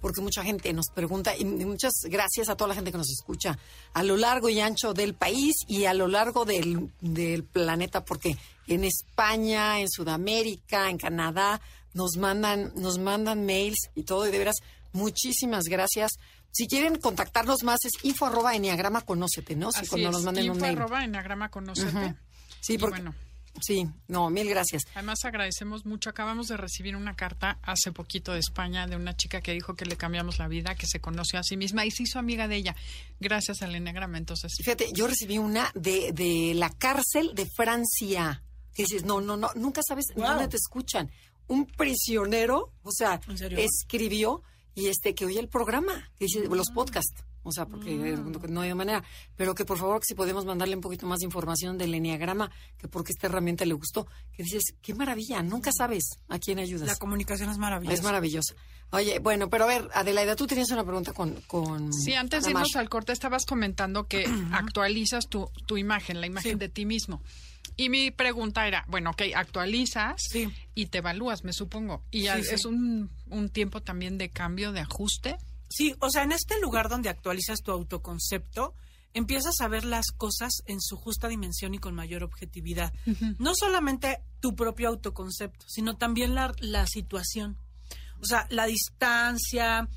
[0.00, 3.58] porque mucha gente nos pregunta, y muchas gracias a toda la gente que nos escucha
[3.94, 8.36] a lo largo y ancho del país y a lo largo del, del planeta, porque
[8.66, 11.60] en España, en Sudamérica, en Canadá,
[11.94, 14.56] nos mandan, nos mandan mails y todo, y de veras,
[14.92, 16.12] muchísimas gracias.
[16.52, 19.72] Si quieren contactarnos más, es info arroba enneagrama conócete, ¿no?
[19.72, 20.78] Si Así cuando es, nos manden un info mail.
[20.78, 22.14] arroba enneagrama conócete.
[22.64, 23.14] Sí, porque, bueno.
[23.60, 24.82] sí, no, mil gracias.
[24.94, 26.08] Además agradecemos mucho.
[26.10, 29.84] Acabamos de recibir una carta hace poquito de España de una chica que dijo que
[29.84, 32.56] le cambiamos la vida, que se conoció a sí misma y se hizo amiga de
[32.56, 32.76] ella
[33.20, 34.16] gracias al enneagrama.
[34.18, 38.42] Entonces, Fíjate, yo recibí una de, de la cárcel de Francia.
[38.74, 40.26] Que dices, no, no, no, nunca sabes Wow.
[40.26, 41.10] dónde te escuchan.
[41.46, 43.20] Un prisionero, o sea,
[43.58, 44.42] escribió
[44.74, 47.22] y este que oye el programa, que dice, los podcasts.
[47.46, 48.16] O sea, porque eh,
[48.48, 49.04] no hay manera.
[49.36, 52.50] Pero que por favor, que si podemos mandarle un poquito más de información del enneagrama,
[52.78, 54.06] que porque esta herramienta le gustó.
[54.32, 56.88] Que dices, qué maravilla, nunca sabes a quién ayudas.
[56.88, 57.94] La comunicación es maravillosa.
[57.94, 58.54] es maravillosa.
[58.90, 61.34] Oye, bueno, pero a ver, Adelaida, tú tenías una pregunta con.
[61.46, 66.26] con sí, antes de irnos al corte estabas comentando que actualizas tu, tu imagen, la
[66.26, 66.58] imagen Sí.
[66.58, 67.22] de ti mismo.
[67.76, 70.48] Y mi pregunta era, bueno, ok, actualizas Sí.
[70.74, 72.04] y te evalúas, me supongo.
[72.10, 72.54] Y Sí, a- sí.
[72.54, 75.36] es un, un tiempo también de cambio, de ajuste.
[75.74, 78.74] Sí, o sea, en este lugar donde actualizas tu autoconcepto,
[79.12, 82.92] empiezas a ver las cosas en su justa dimensión y con mayor objetividad.
[83.38, 87.56] No solamente tu propio autoconcepto, sino también la, la situación.
[88.20, 89.88] O sea, la distancia,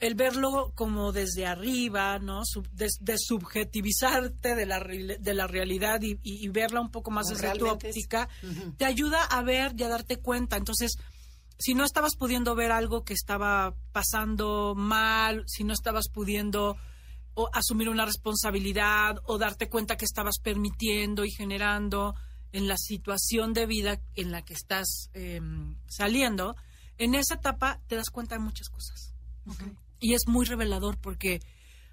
[0.00, 2.42] el verlo como desde arriba, ¿no?
[2.44, 7.10] Sub- de, de subjetivizarte de la, de la realidad y, y- y verla un poco
[7.10, 7.72] más Como desde tu es.
[7.72, 8.28] óptica,
[8.76, 10.56] te ayuda a ver y a darte cuenta.
[10.56, 10.96] Entonces,
[11.58, 16.76] si no estabas pudiendo ver algo que estaba pasando mal, si no estabas pudiendo
[17.34, 22.14] o asumir una responsabilidad o darte cuenta que estabas permitiendo y generando
[22.52, 25.40] en la situación de vida en la que estás eh,
[25.86, 26.56] saliendo,
[26.96, 29.14] en esa etapa te das cuenta de muchas cosas.
[30.00, 31.40] Y es muy revelador porque,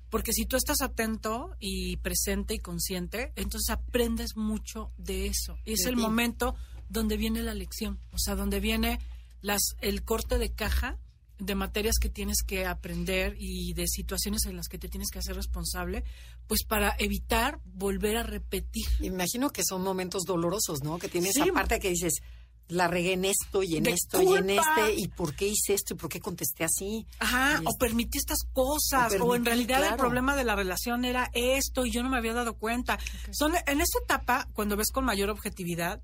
[0.09, 5.57] porque si tú estás atento y presente y consciente, entonces aprendes mucho de eso.
[5.65, 6.55] Y es el momento
[6.89, 8.99] donde viene la lección, o sea, donde viene
[9.41, 10.97] las, el corte de caja
[11.37, 15.19] de materias que tienes que aprender y de situaciones en las que te tienes que
[15.19, 16.05] hacer responsable,
[16.47, 18.85] pues para evitar volver a repetir.
[19.01, 20.97] Imagino que son momentos dolorosos, ¿no?
[20.97, 21.41] Que tienes Sí.
[21.41, 22.21] esa parte que dices,
[22.69, 25.73] la regué en esto y en De esto y en este, y por qué hice
[25.73, 27.05] esto y por qué contesté así.
[27.19, 31.29] Ajá, o permití estas cosas, O o, en realidad el problema de la relación era
[31.33, 32.97] esto y yo no me había dado cuenta.
[33.31, 36.01] Son en esa etapa, cuando ves con mayor objetividad,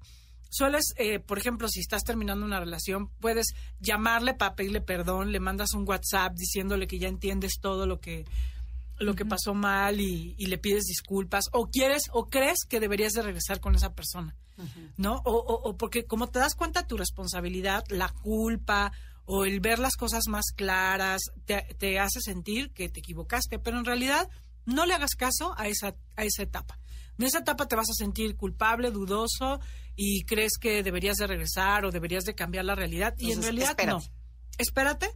[0.51, 3.47] sueles, eh, por ejemplo, si estás terminando una relación, puedes
[3.79, 8.25] llamarle para pedirle perdón, le mandas un WhatsApp diciéndole que ya entiendes todo lo que
[8.99, 13.13] lo que pasó mal y, y le pides disculpas o quieres o crees que deberías
[13.13, 14.35] de regresar con esa persona.
[14.97, 15.15] ¿no?
[15.25, 18.91] O, o- o porque como te das cuenta tu responsabilidad, la culpa
[19.25, 23.79] o el ver las cosas más claras te, te hace sentir que te equivocaste, pero
[23.79, 24.29] en realidad
[24.67, 26.77] no le hagas caso a esa, a esa etapa.
[27.17, 29.59] En esa etapa te vas a sentir culpable, dudoso
[29.95, 33.71] y crees que deberías de regresar o deberías de cambiar la realidad y en realidad
[33.71, 34.07] espérate.
[34.07, 34.13] no.
[34.57, 35.09] Espérate,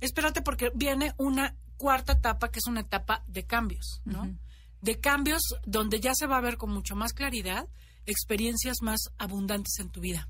[0.00, 4.38] espérate porque viene una cuarta etapa que es una etapa de cambios, ¿no?
[4.80, 7.68] De cambios donde ya se va a ver con mucho más claridad
[8.06, 10.28] experiencias más abundantes en tu vida,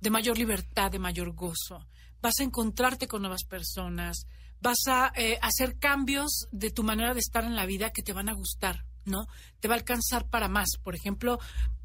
[0.00, 1.86] de mayor libertad, de mayor gozo.
[2.20, 4.26] Vas a encontrarte con nuevas personas,
[4.60, 8.12] vas a eh, hacer cambios de tu manera de estar en la vida que te
[8.12, 9.26] van a gustar, ¿no?
[9.60, 10.68] Te va a alcanzar para más.
[10.82, 11.38] Por ejemplo,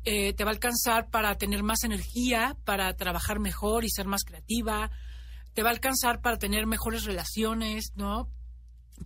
[0.04, 4.24] eh, te va a alcanzar para tener más energía, para trabajar mejor y ser más
[4.24, 4.92] creativa.
[5.54, 8.30] Te va a alcanzar para tener mejores relaciones, ¿no?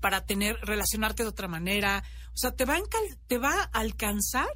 [0.01, 2.04] Para tener, relacionarte de otra manera.
[2.34, 2.82] O sea, te va a,
[3.28, 4.49] te va a alcanzar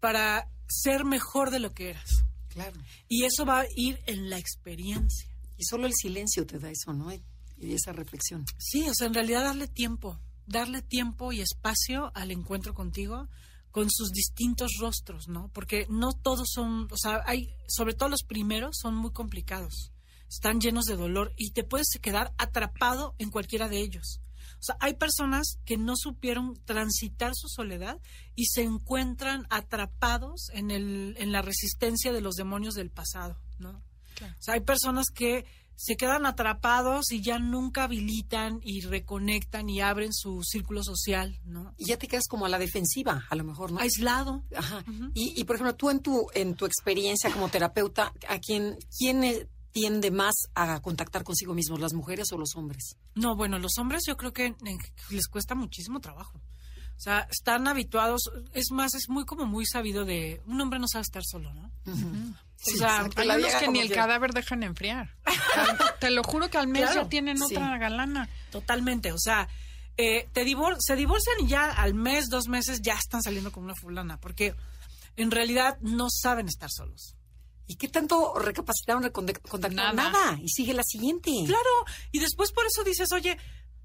[0.00, 2.24] para ser mejor de lo que eras.
[2.48, 2.80] Claro.
[3.08, 5.28] Y eso va a ir en la experiencia.
[5.56, 7.12] Y solo el silencio te da eso, ¿no?
[7.12, 7.22] Y
[7.62, 8.44] y esa reflexión.
[8.58, 10.18] Sí, o sea, en realidad darle tiempo,
[10.52, 13.28] darle tiempo y espacio al encuentro contigo
[13.72, 15.50] con sus distintos rostros, ¿no?
[15.52, 19.92] Porque no todos son, o sea, hay, sobre todo los primeros son muy complicados,
[20.28, 24.20] están llenos de dolor y te puedes quedar atrapado en cualquiera de ellos.
[24.60, 27.98] O sea, hay personas que no supieron transitar su soledad
[28.36, 33.82] y se encuentran atrapados en, el, en la resistencia de los demonios del pasado, ¿no?
[34.20, 39.80] O sea, hay personas que se quedan atrapados y ya nunca habilitan y reconectan y
[39.80, 41.74] abren su círculo social, ¿no?
[41.76, 43.80] Y ya te quedas como a la defensiva, a lo mejor, ¿no?
[43.80, 44.44] Aislado.
[44.56, 44.84] Ajá.
[45.14, 49.24] y, y, por ejemplo, tú en tu, en tu experiencia como terapeuta, ¿a quién, quién
[49.24, 52.96] eh, tiende más a contactar consigo mismos, las mujeres o los hombres?
[53.14, 54.78] No, bueno, los hombres yo creo que eh,
[55.10, 56.40] les cuesta muchísimo trabajo.
[56.96, 60.86] O sea, están habituados, es más, es muy como muy sabido de, un hombre no
[60.86, 61.70] sabe estar solo, ¿no?
[61.84, 62.34] Ujú.
[62.74, 65.16] o sea, Hay unos que ni el cadáver dejan enfriar.
[66.00, 67.56] Te lo juro que al mes Claro, ya tienen sí.
[67.56, 68.28] otra galana.
[68.52, 69.48] Totalmente, o sea,
[69.96, 73.64] eh, te divor- se divorcian y ya al mes, dos meses ya están saliendo con
[73.64, 74.54] una fulana, porque
[75.16, 77.16] en realidad no saben estar solos.
[77.66, 79.74] ¿Y qué tanto recapacitaron, contactaron?
[79.76, 79.92] Nada.
[79.92, 80.38] Nada.
[80.42, 81.30] Y sigue la siguiente.
[81.46, 81.70] Claro,
[82.10, 83.38] y después por eso dices, oye,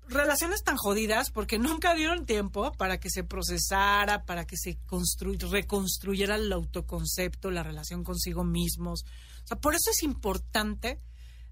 [0.09, 5.37] relaciones tan jodidas porque nunca dieron tiempo para que se procesara, para que se constru-
[5.49, 9.05] reconstruyera el autoconcepto, la relación consigo mismos.
[9.61, 10.99] Por eso es importante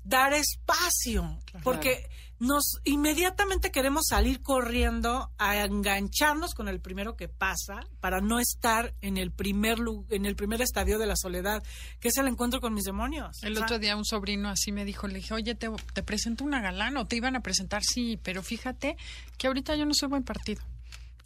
[0.06, 2.08] dar espacio, porque
[2.40, 8.94] nos inmediatamente queremos salir corriendo a engancharnos con el primero que pasa para no estar
[9.02, 11.64] en el primer en el primer estadio de la soledad,
[12.00, 13.42] que es el encuentro con mis demonios.
[13.42, 16.04] El O sea, otro día un sobrino así me dijo, le dije, oye, te, te
[16.04, 18.98] presento una galana o te iban a presentar, sí, pero fíjate
[19.38, 20.62] que ahorita yo no soy buen partido.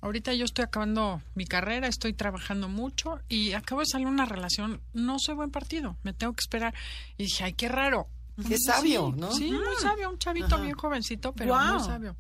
[0.02, 4.80] Ahorita yo estoy acabando mi carrera, estoy trabajando mucho y acabo de salir una relación,
[4.94, 6.74] no soy buen partido, me tengo que esperar.
[7.18, 8.08] Y dije, ay, qué raro.
[8.48, 9.32] Qué sabio, ¿no?
[9.34, 12.16] Sí, muy sabio, un chavito bien jovencito, pero muy sabio.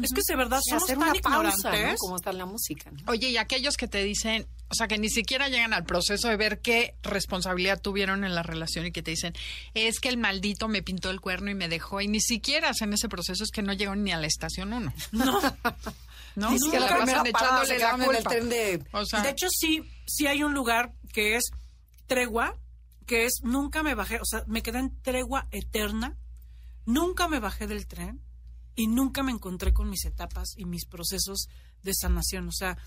[0.00, 1.92] Es que de verdad Y somos hacer tan una pausa, ignorantes.
[1.92, 1.96] ¿no?
[1.98, 2.90] Como está la música.
[2.90, 2.98] ¿no?
[3.08, 6.36] Oye, y aquellos que te dicen, o sea, que ni siquiera llegan al proceso de
[6.36, 9.34] ver qué responsabilidad tuvieron en la relación y que te dicen,
[9.74, 12.92] es que el maldito me pintó el cuerno y me dejó, y ni siquiera hacen
[12.94, 14.94] ese proceso, es que no llegaron ni a la estación uno.
[15.12, 15.40] No.
[16.36, 16.48] ¿No?
[16.70, 18.30] Que la primera echándole la en el culpa.
[18.30, 18.82] tren de...
[18.92, 21.50] O sea, de hecho, sí, sí hay un lugar que es
[22.06, 22.56] tregua,
[23.06, 26.16] que es nunca me bajé, o sea, me quedé en tregua eterna,
[26.86, 28.20] nunca me bajé del tren
[28.74, 31.48] y nunca me encontré con mis etapas y mis procesos
[31.82, 32.48] de sanación.
[32.48, 32.78] O sea,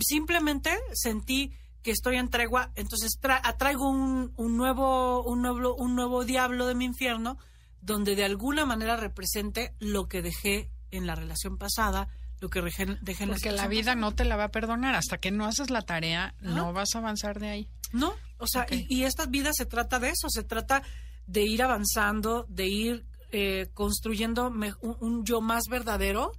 [0.00, 5.94] simplemente sentí que estoy en tregua, entonces tra- atraigo un, un nuevo, un nuevo, un
[5.94, 7.38] nuevo diablo de mi infierno,
[7.80, 12.08] donde de alguna manera represente lo que dejé en la relación pasada,
[12.40, 14.96] lo que dejé, dejé en la porque la vida no te la va a perdonar.
[14.96, 17.68] Hasta que no haces la tarea, no vas a avanzar de ahí.
[17.92, 20.82] No, o sea, y, y esta vida se trata de eso, se trata
[21.26, 26.32] de ir avanzando, de ir eh, construyendo me- un, un yo más verdadero.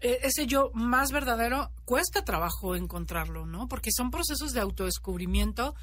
[0.00, 3.66] Eh, ese yo más verdadero cuesta trabajo encontrarlo, ¿no?
[3.66, 5.74] Porque son procesos de autodescubrimiento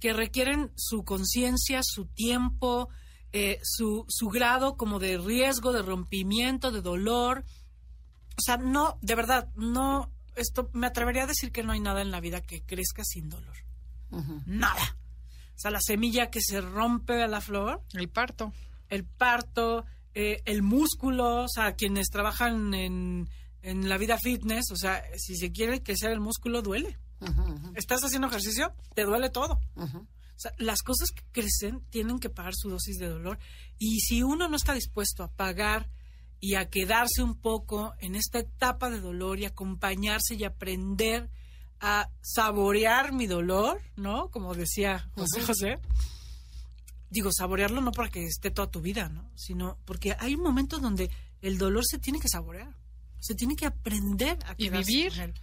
[0.00, 2.88] que requieren su conciencia, su tiempo,
[3.32, 7.44] eh, su, su grado como de riesgo, de rompimiento, de dolor.
[8.36, 12.02] O sea, no, de verdad, no, esto me atrevería a decir que no hay nada
[12.02, 13.56] en la vida que crezca sin dolor
[14.46, 14.96] nada.
[15.54, 18.52] O sea, la semilla que se rompe a la flor, El parto.
[18.88, 23.28] el parto, eh, el músculo, o sea, quienes trabajan en,
[23.62, 26.98] en la vida fitness, o sea, si se quiere que sea el músculo, duele.
[27.74, 28.74] ¿Estás haciendo ejercicio?
[28.94, 29.60] Te duele todo.
[29.76, 33.38] O sea, las cosas que crecen tienen que pagar su dosis de dolor.
[33.78, 35.88] Y si uno no está dispuesto a pagar
[36.40, 41.30] y a quedarse un poco en esta etapa de dolor y acompañarse y aprender
[41.82, 44.30] a saborear mi dolor, ¿no?
[44.30, 45.78] Como decía José José.
[47.10, 49.28] Digo, saborearlo no para que esté toda tu vida, ¿no?
[49.34, 51.10] Sino porque hay momentos donde
[51.42, 52.74] el dolor se tiene que saborear.
[53.20, 55.10] Se tiene que aprender a Y vivir.
[55.12, 55.34] con él.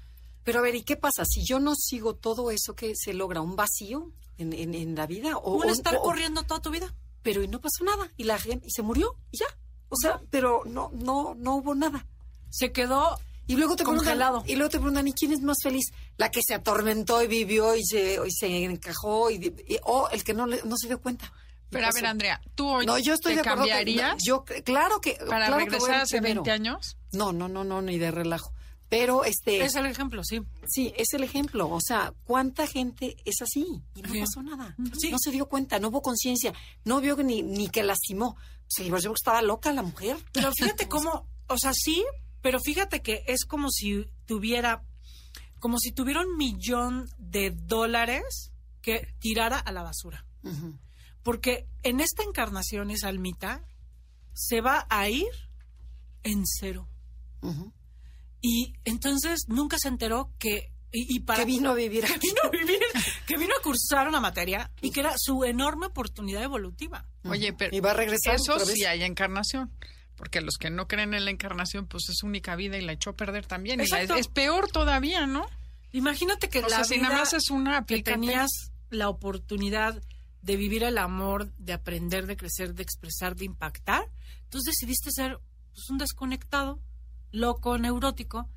[0.43, 1.23] Pero a ver, ¿y qué pasa?
[1.25, 3.41] Si yo no sigo todo eso, ¿qué se logra?
[3.41, 5.37] ¿Un vacío en, en- en la vida?
[5.37, 6.93] O, ¿Un estar o- corriendo toda tu vida?
[7.21, 8.09] Pero y no pasó nada.
[8.17, 9.45] Y la gente, y se murió, y ya.
[9.89, 12.05] O sea, pero no, no, no hubo nada.
[12.49, 14.39] Se quedó Y luego te Congelado.
[14.43, 15.85] preguntan, y luego te preguntan, ¿y quién es más feliz?
[16.17, 19.35] La que se atormentó y vivió y se, y se encajó, y,
[19.67, 21.33] y- o el que no, le- no se dio cuenta.
[21.71, 24.17] Pero a ver, Andrea, ¿tú hoy No, yo estoy te de acuerdo que- cambiarías no,
[24.23, 25.13] yo, claro que.
[25.27, 26.43] para claro que voy regresar hace primero.
[26.43, 26.97] 20 años?
[27.11, 28.53] No, no, no, no, ni de relajo.
[28.87, 29.63] Pero este.
[29.63, 30.41] Es el ejemplo, sí.
[30.67, 31.69] Sí, es el ejemplo.
[31.69, 33.65] O sea, ¿cuánta gente es así?
[33.95, 34.19] Y no Sí.
[34.21, 34.75] pasó nada.
[34.97, 35.11] Sí.
[35.11, 36.53] No se dio cuenta, no hubo conciencia,
[36.85, 38.35] no vio ni, ni que lastimó.
[38.67, 40.17] Se pareció que estaba loca la mujer.
[40.33, 42.03] Pero fíjate cómo, o sea, sí,
[42.41, 44.83] pero fíjate que es como si tuviera,
[45.59, 50.25] como si tuviera un millón de dólares que tirara a la basura.
[51.23, 53.63] Porque en esta encarnación, esa almita,
[54.33, 55.27] se va a ir
[56.23, 56.87] en cero.
[58.41, 60.71] Y entonces nunca se enteró que...
[60.91, 62.79] Y, y para Que vino a vivir que vino a vivir,
[63.27, 67.05] que vino a cursar una materia y que era su enorme oportunidad evolutiva.
[67.25, 68.73] Oye, pero Y va a regresar eso otra vez.
[68.73, 69.71] sí hay encarnación.
[70.19, 73.11] Porque los que no creen en la encarnación, pues es única vida y la echó
[73.11, 73.79] a perder también.
[73.79, 75.45] Y la- es peor todavía, ¿no?
[75.93, 78.11] Imagínate que O la sea, si nada vida más es una, que aplícate.
[78.19, 78.49] tenías
[78.89, 80.03] la oportunidad
[80.41, 84.03] de vivir el amor, de aprender, de crecer, de expresar, de impactar,
[84.43, 85.39] entonces decidiste ser
[85.73, 86.81] pues, un desconectado,
[87.31, 88.49] loco, neurótico,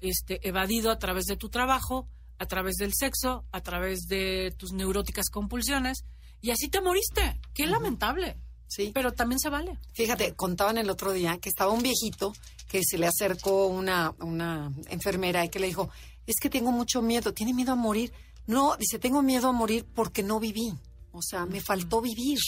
[0.00, 4.72] este, evadido a través de tu trabajo, a través del sexo, a través de tus
[4.72, 6.04] neuróticas compulsiones,
[6.40, 7.40] y así te moriste.
[7.54, 8.36] Qué lamentable.
[8.74, 8.90] Sí.
[8.94, 9.78] Pero también se vale.
[9.92, 12.32] Fíjate, contaban el otro día que estaba un viejito
[12.68, 15.90] que se le acercó una, una enfermera y que le dijo,
[16.26, 18.12] es que tengo mucho miedo, tiene miedo a morir.
[18.46, 20.74] No, dice, tengo miedo a morir porque no viví.
[21.12, 22.38] O sea, me faltó vivir.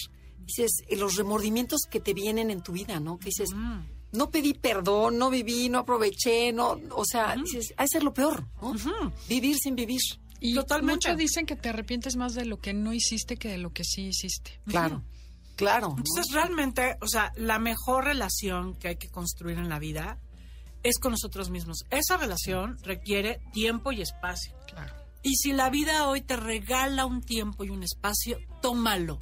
[0.45, 3.19] dices, los remordimientos que te vienen en tu vida, ¿no?
[3.19, 3.51] Que dices,
[4.13, 8.45] no pedí perdón, no viví, no aproveché, no, o sea, dices, hay ser lo peor,
[8.61, 8.75] ¿no?
[9.29, 10.01] Vivir sin vivir.
[10.41, 13.73] Y muchos dicen que te arrepientes más de lo que no hiciste que de lo
[13.73, 14.61] que sí hiciste.
[14.67, 15.03] Claro.
[15.57, 15.95] Claro.
[15.97, 20.19] Entonces, realmente, o sea, la mejor relación que hay que construir en la vida
[20.83, 21.85] es con nosotros mismos.
[21.91, 24.55] Esa relación requiere tiempo y espacio.
[24.67, 24.95] Claro.
[25.23, 29.21] Y si la vida hoy te regala un tiempo y un espacio, tómalo.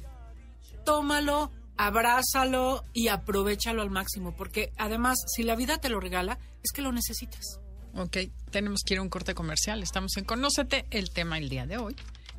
[0.85, 4.35] Tómalo, abrázalo y aprovechalo al máximo.
[4.35, 7.59] Porque además, si la vida te lo regala, es que lo necesitas.
[7.95, 8.17] Ok,
[8.51, 9.81] tenemos que ir a un corte comercial.
[9.81, 10.85] Estamos en Conócete.
[10.91, 11.95] El tema el día de hoy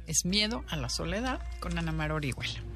[0.07, 2.76] es miedo a la soledad con Ana Mar Orihuela.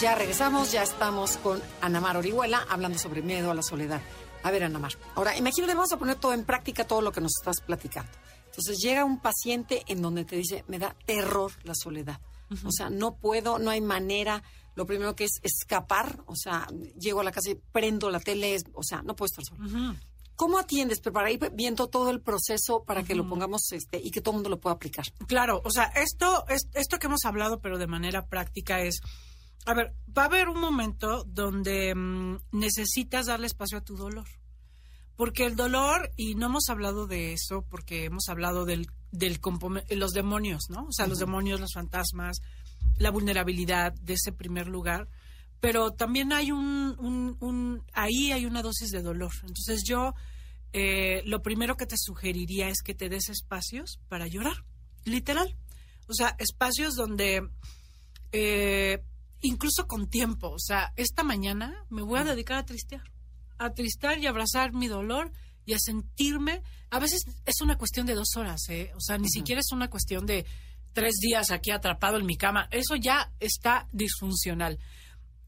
[0.00, 4.00] Ya regresamos, ya estamos con Anamar Orihuela hablando sobre miedo a la soledad.
[4.42, 7.32] A ver, Anamar, ahora imagínate, vamos a poner todo en práctica, todo lo que nos
[7.38, 8.10] estás platicando.
[8.46, 12.18] Entonces llega un paciente en donde te dice, me da terror la soledad.
[12.64, 14.42] O sea, no puedo, no hay manera.
[14.74, 16.66] Lo primero que es escapar, o sea,
[16.98, 19.94] llego a la casa y prendo la tele, o sea, no puedo estar solo.
[20.34, 21.00] ¿Cómo atiendes?
[21.00, 24.32] Pero para ir viendo todo el proceso para que lo pongamos este, y que todo
[24.32, 25.04] el mundo lo pueda aplicar.
[25.26, 29.02] Claro, o sea, esto, esto que hemos hablado, pero de manera práctica, es
[29.66, 34.26] a ver, va a haber un momento donde mm, necesitas darle espacio a tu dolor.
[35.16, 39.38] Porque el dolor, y no hemos hablado de eso, porque hemos hablado del, del
[39.90, 40.86] los demonios, ¿no?
[40.86, 42.38] O sea, los demonios, los fantasmas,
[42.96, 45.08] la vulnerabilidad de ese primer lugar.
[45.60, 46.96] Pero también hay un,
[47.40, 49.32] un, ahí hay una dosis de dolor.
[49.42, 50.14] Entonces yo,
[50.72, 54.64] eh, lo primero que te sugeriría es que te des espacios para llorar,
[55.04, 55.54] literal.
[56.08, 57.46] O sea, espacios donde
[58.32, 59.02] eh,
[59.40, 60.50] incluso con tiempo.
[60.50, 63.10] O sea, esta mañana me voy a dedicar a tristear,
[63.58, 65.32] a tristear y abrazar mi dolor
[65.64, 66.62] y a sentirme.
[66.90, 68.92] A veces es una cuestión de dos horas, ¿eh?
[68.96, 70.46] O sea, ni siquiera es una cuestión de
[70.92, 72.68] tres días aquí atrapado en mi cama.
[72.70, 74.78] Eso ya está disfuncional.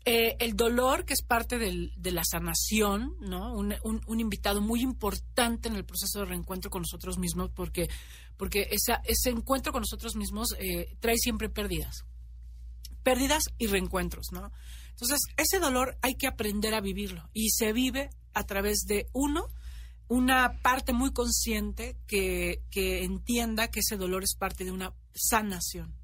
[0.05, 3.55] Eh, el dolor, que es parte del, de la sanación, ¿no?
[3.55, 7.89] Un, un, invitado muy importante en el proceso de reencuentro con nosotros mismos, porque,
[8.37, 12.05] porque esa, ese encuentro con nosotros mismos eh, trae siempre pérdidas
[13.03, 14.53] pérdidas y reencuentros, ¿no?
[14.91, 19.49] Entonces, ese dolor hay que aprender a vivirlo y se vive a través de uno,
[20.09, 25.95] una parte muy consciente que, que entienda que ese dolor es parte de una sanación.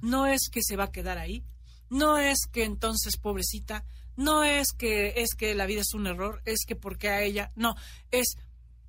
[0.00, 1.44] No es que se va a quedar ahí,
[1.90, 3.84] no es que entonces, pobrecita,
[4.16, 7.52] no es que es que la vida es un error, es que porque a ella,
[7.54, 7.76] no,
[8.10, 8.36] es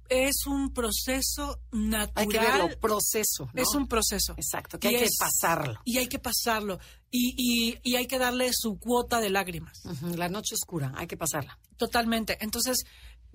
[0.10, 2.12] es un proceso natural.
[2.16, 3.50] Hay que verlo, proceso.
[3.54, 4.34] Es un proceso.
[4.38, 5.80] Exacto, que hay que pasarlo.
[5.86, 6.80] Y hay que pasarlo.
[7.12, 9.82] Y, y, hay que darle su cuota de lágrimas.
[10.16, 11.58] La noche oscura, hay que pasarla.
[11.78, 12.38] Totalmente.
[12.42, 12.84] Entonces,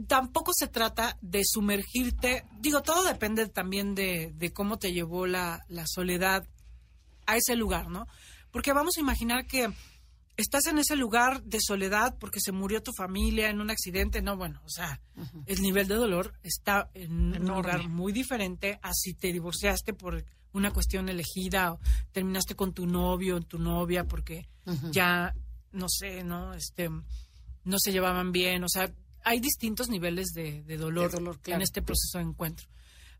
[0.07, 2.45] tampoco se trata de sumergirte.
[2.61, 6.47] Digo, todo depende también de, de cómo te llevó la, la soledad
[7.27, 8.07] a ese lugar, ¿no?
[8.51, 9.72] Porque vamos a imaginar que
[10.37, 14.37] estás en ese lugar de soledad porque se murió tu familia en un accidente, no,
[14.37, 15.01] bueno, o sea,
[15.47, 20.24] el nivel de dolor está en un lugar muy diferente a si te divorciaste por
[20.53, 21.80] una cuestión elegida o
[22.12, 24.49] terminaste con tu novio o tu novia porque
[24.91, 25.35] ya,
[25.72, 26.55] no sé, ¿no?
[26.55, 28.91] Este, no se llevaban bien, o sea,
[29.24, 31.11] hay distintos niveles de, dolor,
[31.47, 32.68] en este proceso de encuentro.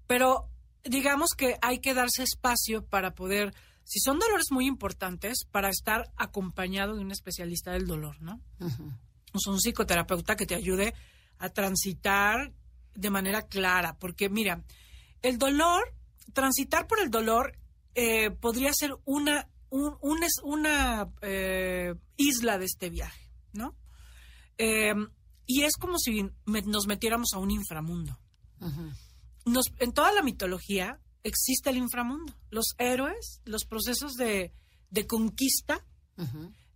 [0.06, 0.48] Pero
[0.84, 3.54] digamos que hay que darse espacio para poder
[3.85, 8.41] si son dolores muy importantes, para estar acompañado de un especialista del dolor, ¿no?
[9.32, 10.95] O sea, un psicoterapeuta que te ayude
[11.39, 12.53] a transitar
[12.95, 14.62] de manera clara, porque mira,
[15.22, 15.95] el dolor,
[16.32, 17.59] transitar por el dolor
[17.95, 19.97] eh, podría ser una, un,
[20.43, 23.76] una eh, isla de este viaje, ¿no?
[24.57, 25.09] Em,
[25.47, 28.18] y es como si nos metiéramos a un inframundo.
[29.45, 32.33] Nos, en toda la mitología, existe el inframundo.
[32.51, 34.53] Los héroes, los procesos de,
[35.09, 35.85] conquista,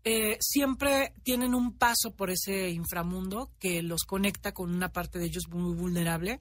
[0.02, 5.26] eh, siempre tienen un paso por ese inframundo que los conecta con una parte de
[5.26, 6.40] ellos muy vulnerable.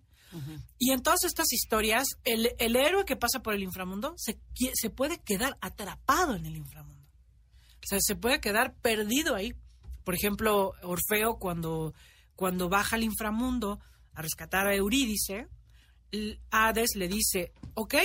[0.77, 4.39] Y en todas estas historias, el, héroe que pasa por el inframundo se,
[4.73, 6.97] se puede quedar atrapado en el inframundo.
[7.87, 9.55] O sea, se puede quedar perdido ahí
[10.03, 11.93] Por ejemplo, Orfeo cuando,
[12.35, 13.79] cuando baja al inframundo
[14.13, 15.47] a rescatar a Eurídice,
[16.51, 17.95] Hades le dice, ok,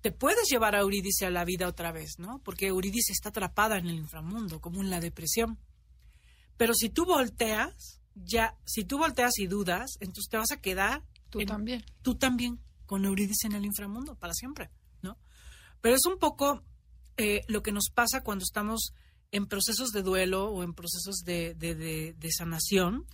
[0.00, 2.40] te puedes llevar a Eurídice a la vida otra vez, ¿no?
[2.42, 5.58] Porque Eurídice está atrapada en el inframundo, como en la depresión.
[6.56, 11.02] Pero si tú volteas, ya, si tú volteas y dudas, entonces te vas a quedar
[11.30, 11.84] Tú en- también.
[12.02, 14.70] tú también con Eurídice en el inframundo para siempre,
[15.02, 15.16] ¿no?
[15.80, 16.62] Pero es un poco
[17.16, 18.92] eh, lo que nos pasa cuando estamos
[19.32, 23.06] en procesos de duelo o en procesos de, de- de- de sanación,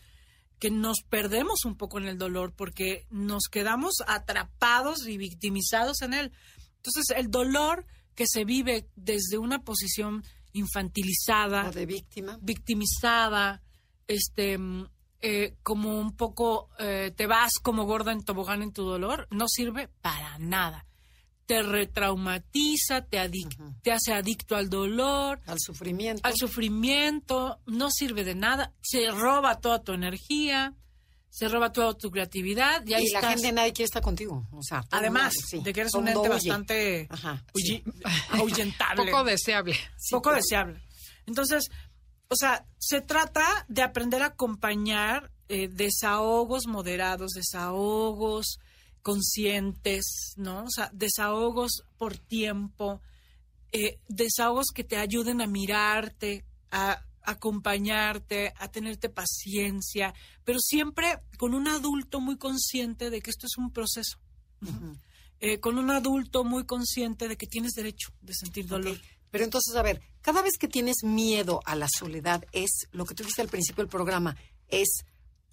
[0.59, 6.15] que nos perdemos un poco en el dolor porque nos quedamos atrapados y victimizados en
[6.15, 6.33] él.
[6.77, 12.39] Entonces, el dolor que se vive desde una posición infantilizada, O de víctima.
[12.41, 13.63] victimizada,
[14.07, 14.89] este, mm,
[15.21, 19.47] eh, como un poco eh, te vas como gorda en tobogán en tu dolor, no
[19.49, 20.86] sirve para nada.
[21.47, 26.21] Te retraumatiza, te, adic- te hace adicto al dolor, Al sufrimiento.
[26.25, 30.75] al sufrimiento, no sirve de nada, se roba toda tu energía,
[31.31, 33.35] se roba toda tu creatividad y ahí y la estás.
[33.35, 34.47] gente nadie quiere estar contigo.
[34.53, 36.29] O sea, Además mundo, sí, de que eres todo un ente huye.
[36.31, 37.93] bastante Ajá, huyi- sí.
[38.31, 39.77] ahuyentable Poco deseable.
[40.11, 40.81] poco deseable.
[41.27, 41.69] Entonces,
[42.29, 48.59] o sea, se trata de aprender a acompañar eh, desahogos moderados, desahogos
[49.07, 50.65] conscientes, ¿no?
[50.65, 53.01] O sea, desahogos por tiempo,
[53.71, 61.55] eh, desahogos que te ayuden a mirarte, a acompañarte, a tenerte paciencia, pero siempre con
[61.55, 64.19] un adulto muy consciente de que esto es un proceso.
[65.39, 68.99] Eh, con un adulto muy consciente de que tienes derecho de sentir dolor.
[69.31, 73.15] Pero entonces, a ver, cada vez que tienes miedo a la soledad, es lo que
[73.15, 74.35] tú dijiste al principio del programa,
[74.67, 75.05] es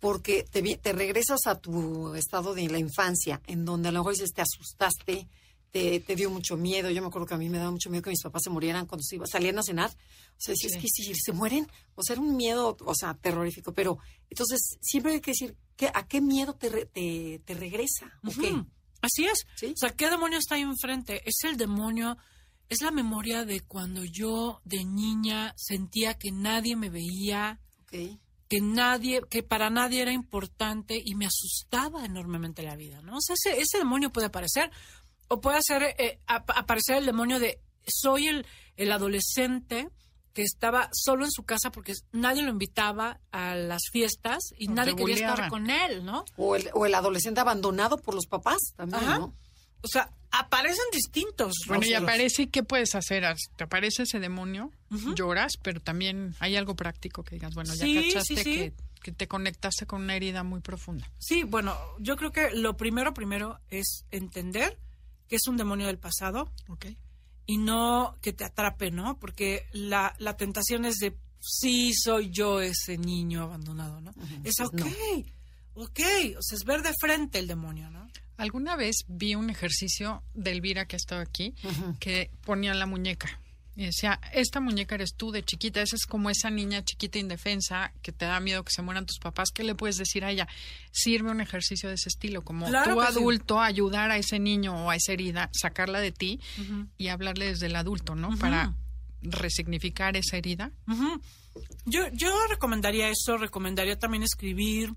[0.04, 4.12] porque te, te regresas a tu estado de la infancia, en donde a lo mejor
[4.14, 5.30] dices, te asustaste,
[5.72, 6.90] te, te dio mucho miedo.
[6.92, 8.86] Yo me acuerdo que a mí me daba mucho miedo que mis papás se murieran
[8.86, 9.90] cuando se iba, salían a cenar.
[9.92, 10.80] O sea, decías, Sí.
[10.82, 13.74] que si se mueren, o sea, era un miedo, o sea, terrorífico.
[13.74, 13.98] Pero
[14.30, 18.12] entonces, siempre hay que decir, ¿qué, ¿a qué miedo te, re- te, te regresa?
[18.28, 18.62] ¿O qué?
[19.02, 19.46] Así es.
[19.56, 19.68] ¿Sí?
[19.68, 21.22] O sea, ¿qué demonio está ahí enfrente?
[21.26, 22.18] Es el demonio,
[22.68, 28.20] es la memoria de cuando yo de niña sentía que nadie me veía, Ok.
[28.54, 33.18] Que nadie, que para nadie era importante y me asustaba enormemente la vida, ¿no?
[33.18, 34.70] O sea, ese, ese demonio puede aparecer
[35.28, 38.46] o puede hacer, eh, ap- aparecer el demonio de soy el,
[38.78, 39.90] el adolescente
[40.34, 44.74] que estaba solo en su casa porque nadie lo invitaba a las fiestas y O
[44.74, 46.26] nadie quería estar con él, ¿no?
[46.38, 49.18] O el, o el adolescente abandonado por los papás también, Ajá.
[49.20, 49.34] ¿no?
[49.82, 51.54] O sea, aparecen distintos.
[51.68, 53.24] Bueno, y aparece, ¿y ¿qué puedes hacer?
[53.56, 54.72] Te aparece ese demonio,
[55.16, 58.56] lloras, pero también hay algo práctico que digas, bueno, ya Sí, cachaste sí, sí.
[58.56, 61.10] Que, que te conectaste con una herida muy profunda.
[61.20, 64.80] Sí, bueno, yo creo que lo primero, primero es entender
[65.28, 66.88] que es un demonio del pasado ¿Ok?
[67.46, 69.20] y no que te atrape, ¿no?
[69.20, 74.14] Porque la, la tentación es de, sí, soy yo ese niño abandonado, ¿no?
[74.44, 74.86] Es ok, no.
[75.76, 76.00] ok,
[76.38, 78.08] o sea, es ver de frente el demonio, ¿no?
[78.38, 81.54] Alguna vez vi un ejercicio de Elvira que ha estado aquí,
[82.00, 83.40] que ponía la muñeca.
[83.76, 87.92] Y decía, esta muñeca eres tú de chiquita, esa es como esa niña chiquita indefensa
[88.04, 89.50] que te da miedo que se mueran tus papás.
[89.52, 90.48] ¿Qué le puedes decir a ella?
[90.92, 93.08] Sirve un ejercicio de ese estilo, como Claro tú sí.
[93.08, 96.40] adulto ayudar a ese niño o a esa herida, sacarla de ti
[97.00, 98.38] y hablarle desde el adulto, ¿no?
[98.38, 98.76] Para
[99.24, 100.72] resignificar esa herida.
[101.86, 104.94] Yo, yo recomendaría eso, recomendaría también escribir,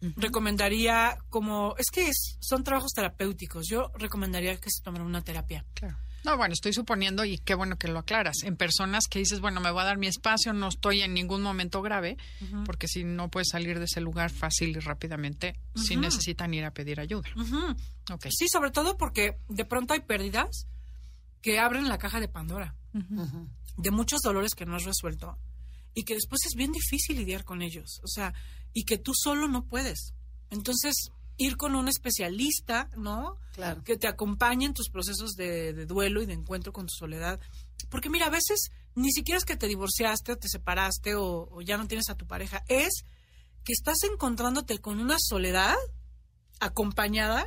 [0.00, 5.64] recomendaría como, es que es- son trabajos terapéuticos, yo recomendaría que se tomara una terapia.
[5.74, 5.96] Claro.
[6.24, 9.60] No, bueno, estoy suponiendo, y qué bueno que lo aclaras, en personas que dices, bueno,
[9.60, 12.16] me voy a dar mi espacio, no estoy en ningún momento grave,
[12.64, 16.70] porque si no puedes salir de ese lugar fácil y rápidamente, si necesitan ir a
[16.72, 17.28] pedir ayuda.
[17.36, 17.76] Ujú.
[18.10, 18.26] Ok.
[18.30, 20.66] Sí, sobre todo porque de pronto hay pérdidas
[21.42, 22.74] que abren la caja de Pandora
[23.76, 25.36] de muchos dolores que no has resuelto
[25.92, 28.00] y que después es bien difícil lidiar con ellos.
[28.02, 28.32] O sea,
[28.74, 30.12] y que tú solo no puedes.
[30.50, 33.38] Entonces, ir con un especialista, ¿no?
[33.54, 33.82] Claro.
[33.82, 37.40] Que te acompañe en tus procesos de, de duelo y de encuentro con tu soledad.
[37.88, 41.62] Porque mira, a veces ni siquiera es que te divorciaste o te separaste o, o
[41.62, 42.62] ya no tienes a tu pareja.
[42.68, 43.04] Es
[43.64, 45.76] que estás encontrándote con una soledad
[46.60, 47.46] acompañada,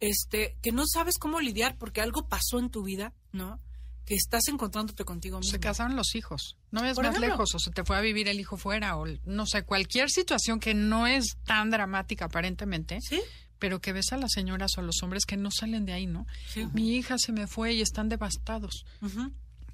[0.00, 3.60] este, que no sabes cómo lidiar porque algo pasó en tu vida, ¿no?
[4.08, 5.50] Que estás encontrándote contigo mismo.
[5.50, 6.56] Se casaron los hijos.
[6.70, 7.28] No ves más ejemplo.
[7.28, 10.60] lejos, o se te fue a vivir el hijo fuera, o no sé, cualquier situación
[10.60, 13.20] que no es tan dramática aparentemente, ¿Sí?
[13.58, 16.06] pero que ves a las señoras o a los hombres que no salen de ahí,
[16.06, 16.26] ¿no?
[16.48, 16.66] Sí.
[16.72, 18.86] Mi hija se me fue y están devastados.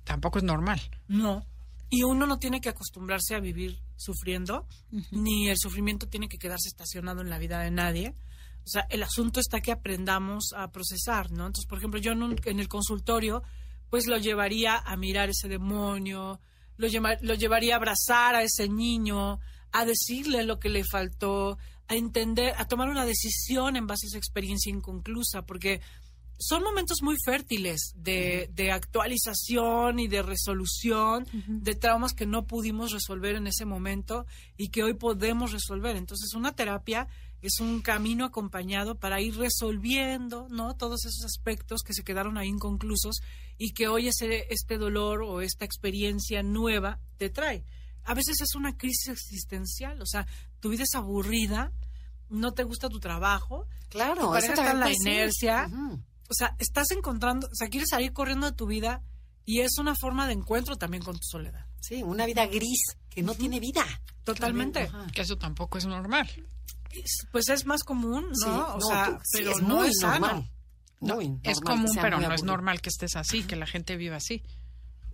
[0.03, 0.81] Tampoco es normal.
[1.07, 1.47] No.
[1.91, 4.67] Y uno no tiene que acostumbrarse a vivir sufriendo,
[5.13, 8.15] ni el sufrimiento tiene que quedarse estacionado en la vida de nadie.
[8.65, 11.47] O sea, el asunto está que aprendamos a procesar, ¿no?
[11.47, 13.43] Entonces, por ejemplo, yo en, un- en el consultorio,
[13.95, 16.41] pues lo llevaría a mirar ese demonio,
[16.79, 16.89] lo,
[17.21, 19.39] lo llevaría a abrazar a ese niño,
[19.71, 24.09] a decirle lo que le faltó, a entender, a tomar una decisión en base a
[24.09, 25.81] esa experiencia inconclusa, porque
[26.41, 32.91] son momentos muy fértiles de, de actualización y de resolución de traumas que no pudimos
[32.91, 34.27] resolver en ese momento
[34.57, 35.95] y que hoy podemos resolver.
[35.95, 37.07] Entonces, una terapia
[37.49, 40.77] es un camino acompañado para ir resolviendo, ¿no?
[40.77, 43.21] Todos esos aspectos que se quedaron ahí inconclusos
[43.59, 47.65] y que hoy ese, este dolor o esta experiencia nueva te trae.
[48.05, 50.27] A veces es una crisis existencial, o sea,
[50.61, 51.73] tu vida es aburrida,
[52.29, 55.71] no te gusta tu trabajo, claro, tu está en la inercia,
[56.29, 59.03] o sea, estás encontrando, o sea, quieres salir corriendo de tu vida
[59.45, 61.67] y es una forma de encuentro también con tu soledad.
[61.81, 63.85] Sí, una vida gris que no tiene vida.
[64.25, 64.91] Totalmente.
[65.13, 66.29] Que eso tampoco es normal.
[67.33, 68.77] Pues es más común, ¿no?
[68.77, 70.51] o sea, pero es no es normal.
[71.01, 74.43] No, es común, pero no es normal que estés así, que la gente viva así.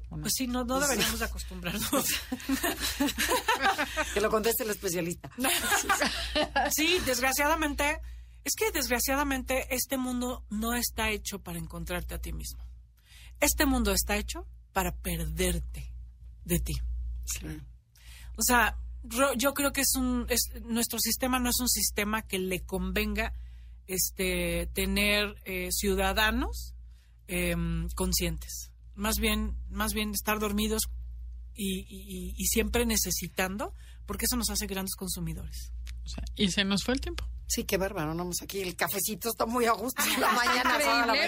[0.09, 1.91] Pues sí, no, no pues deberíamos acostumbrarnos.
[4.15, 5.31] que lo conteste el especialista.
[6.71, 8.01] sí, desgraciadamente
[8.43, 12.65] es que desgraciadamente este mundo no está hecho para encontrarte a ti mismo.
[13.39, 15.93] Este mundo está hecho para perderte
[16.45, 16.75] de ti.
[18.37, 18.77] O sea,
[19.37, 20.27] yo creo que es un
[20.65, 23.33] nuestro sistema no es un sistema que le convenga
[23.87, 26.75] este tener eh, ciudadanos
[27.27, 28.71] em, conscientes.
[28.95, 30.83] Más bien, más bien estar dormidos
[31.55, 33.75] y, y siempre necesitando,
[34.07, 35.73] porque eso nos hace grandes consumidores.
[36.37, 37.25] Y se nos fue el tiempo.
[37.51, 38.61] Sí, qué bárbaro, vamos aquí.
[38.61, 40.79] El cafecito está muy a gusto la mañana.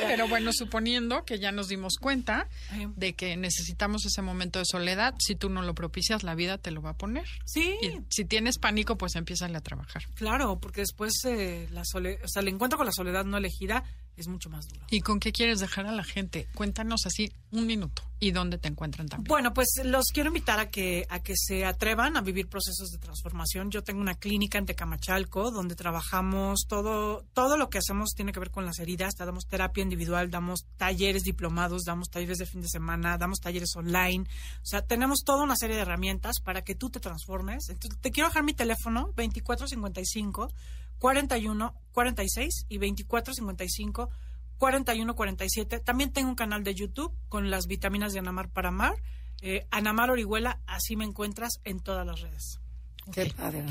[0.06, 2.48] pero bueno, suponiendo que ya nos dimos cuenta
[2.96, 6.70] de que necesitamos ese momento de soledad, si tú no lo propicias, la vida te
[6.70, 7.26] lo va a poner.
[7.44, 7.76] Sí.
[7.82, 10.04] Y si tienes pánico, pues empieza a trabajar.
[10.14, 13.82] Claro, porque después eh, la soledad, o sea, el encuentro con la soledad no elegida
[14.16, 14.84] es mucho más duro.
[14.90, 16.48] ¿Y con qué quieres dejar a la gente?
[16.54, 19.28] Cuéntanos así un minuto y dónde te encuentran también.
[19.28, 22.98] Bueno, pues los quiero invitar a que a que se atrevan a vivir procesos de
[22.98, 23.70] transformación.
[23.70, 28.40] Yo tengo una clínica en Tecamachalco donde trabajamos todo todo lo que hacemos tiene que
[28.40, 29.14] ver con las heridas.
[29.16, 34.24] Damos terapia individual, damos talleres diplomados, damos talleres de fin de semana, damos talleres online.
[34.62, 37.68] O sea, tenemos toda una serie de herramientas para que tú te transformes.
[37.70, 40.48] Entonces, te quiero dejar mi teléfono 2455
[41.02, 44.08] 41 46 y 24 55
[44.56, 45.80] 41 47.
[45.80, 48.94] También tengo un canal de YouTube con las vitaminas de Anamar para Amar.
[49.40, 52.60] Eh, Anamar Orihuela, así me encuentras en todas las redes.
[53.12, 53.66] Qué padre,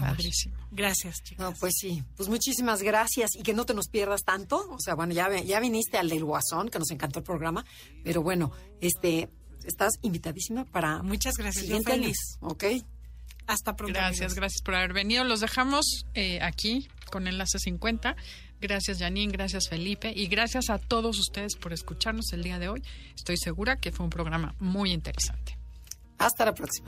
[0.71, 1.45] Gracias, chicos.
[1.45, 4.69] No, pues sí, pues muchísimas gracias y que no te nos pierdas tanto.
[4.69, 7.63] O sea, bueno, ya, ya viniste al del Guasón, que nos encantó el programa,
[8.03, 8.51] pero bueno,
[8.81, 9.29] este,
[9.63, 11.01] estás invitadísima para.
[11.01, 12.17] Muchas gracias, yo feliz.
[12.41, 12.65] Ok.
[13.47, 13.93] Hasta pronto.
[13.93, 15.23] Gracias, gracias por haber venido.
[15.23, 18.15] Los dejamos eh, aquí con Enlace 50.
[18.61, 22.83] Gracias, Janine, gracias, Felipe, y gracias a todos ustedes por escucharnos el día de hoy.
[23.15, 25.57] Estoy segura que fue un programa muy interesante.
[26.19, 26.87] Hasta la próxima.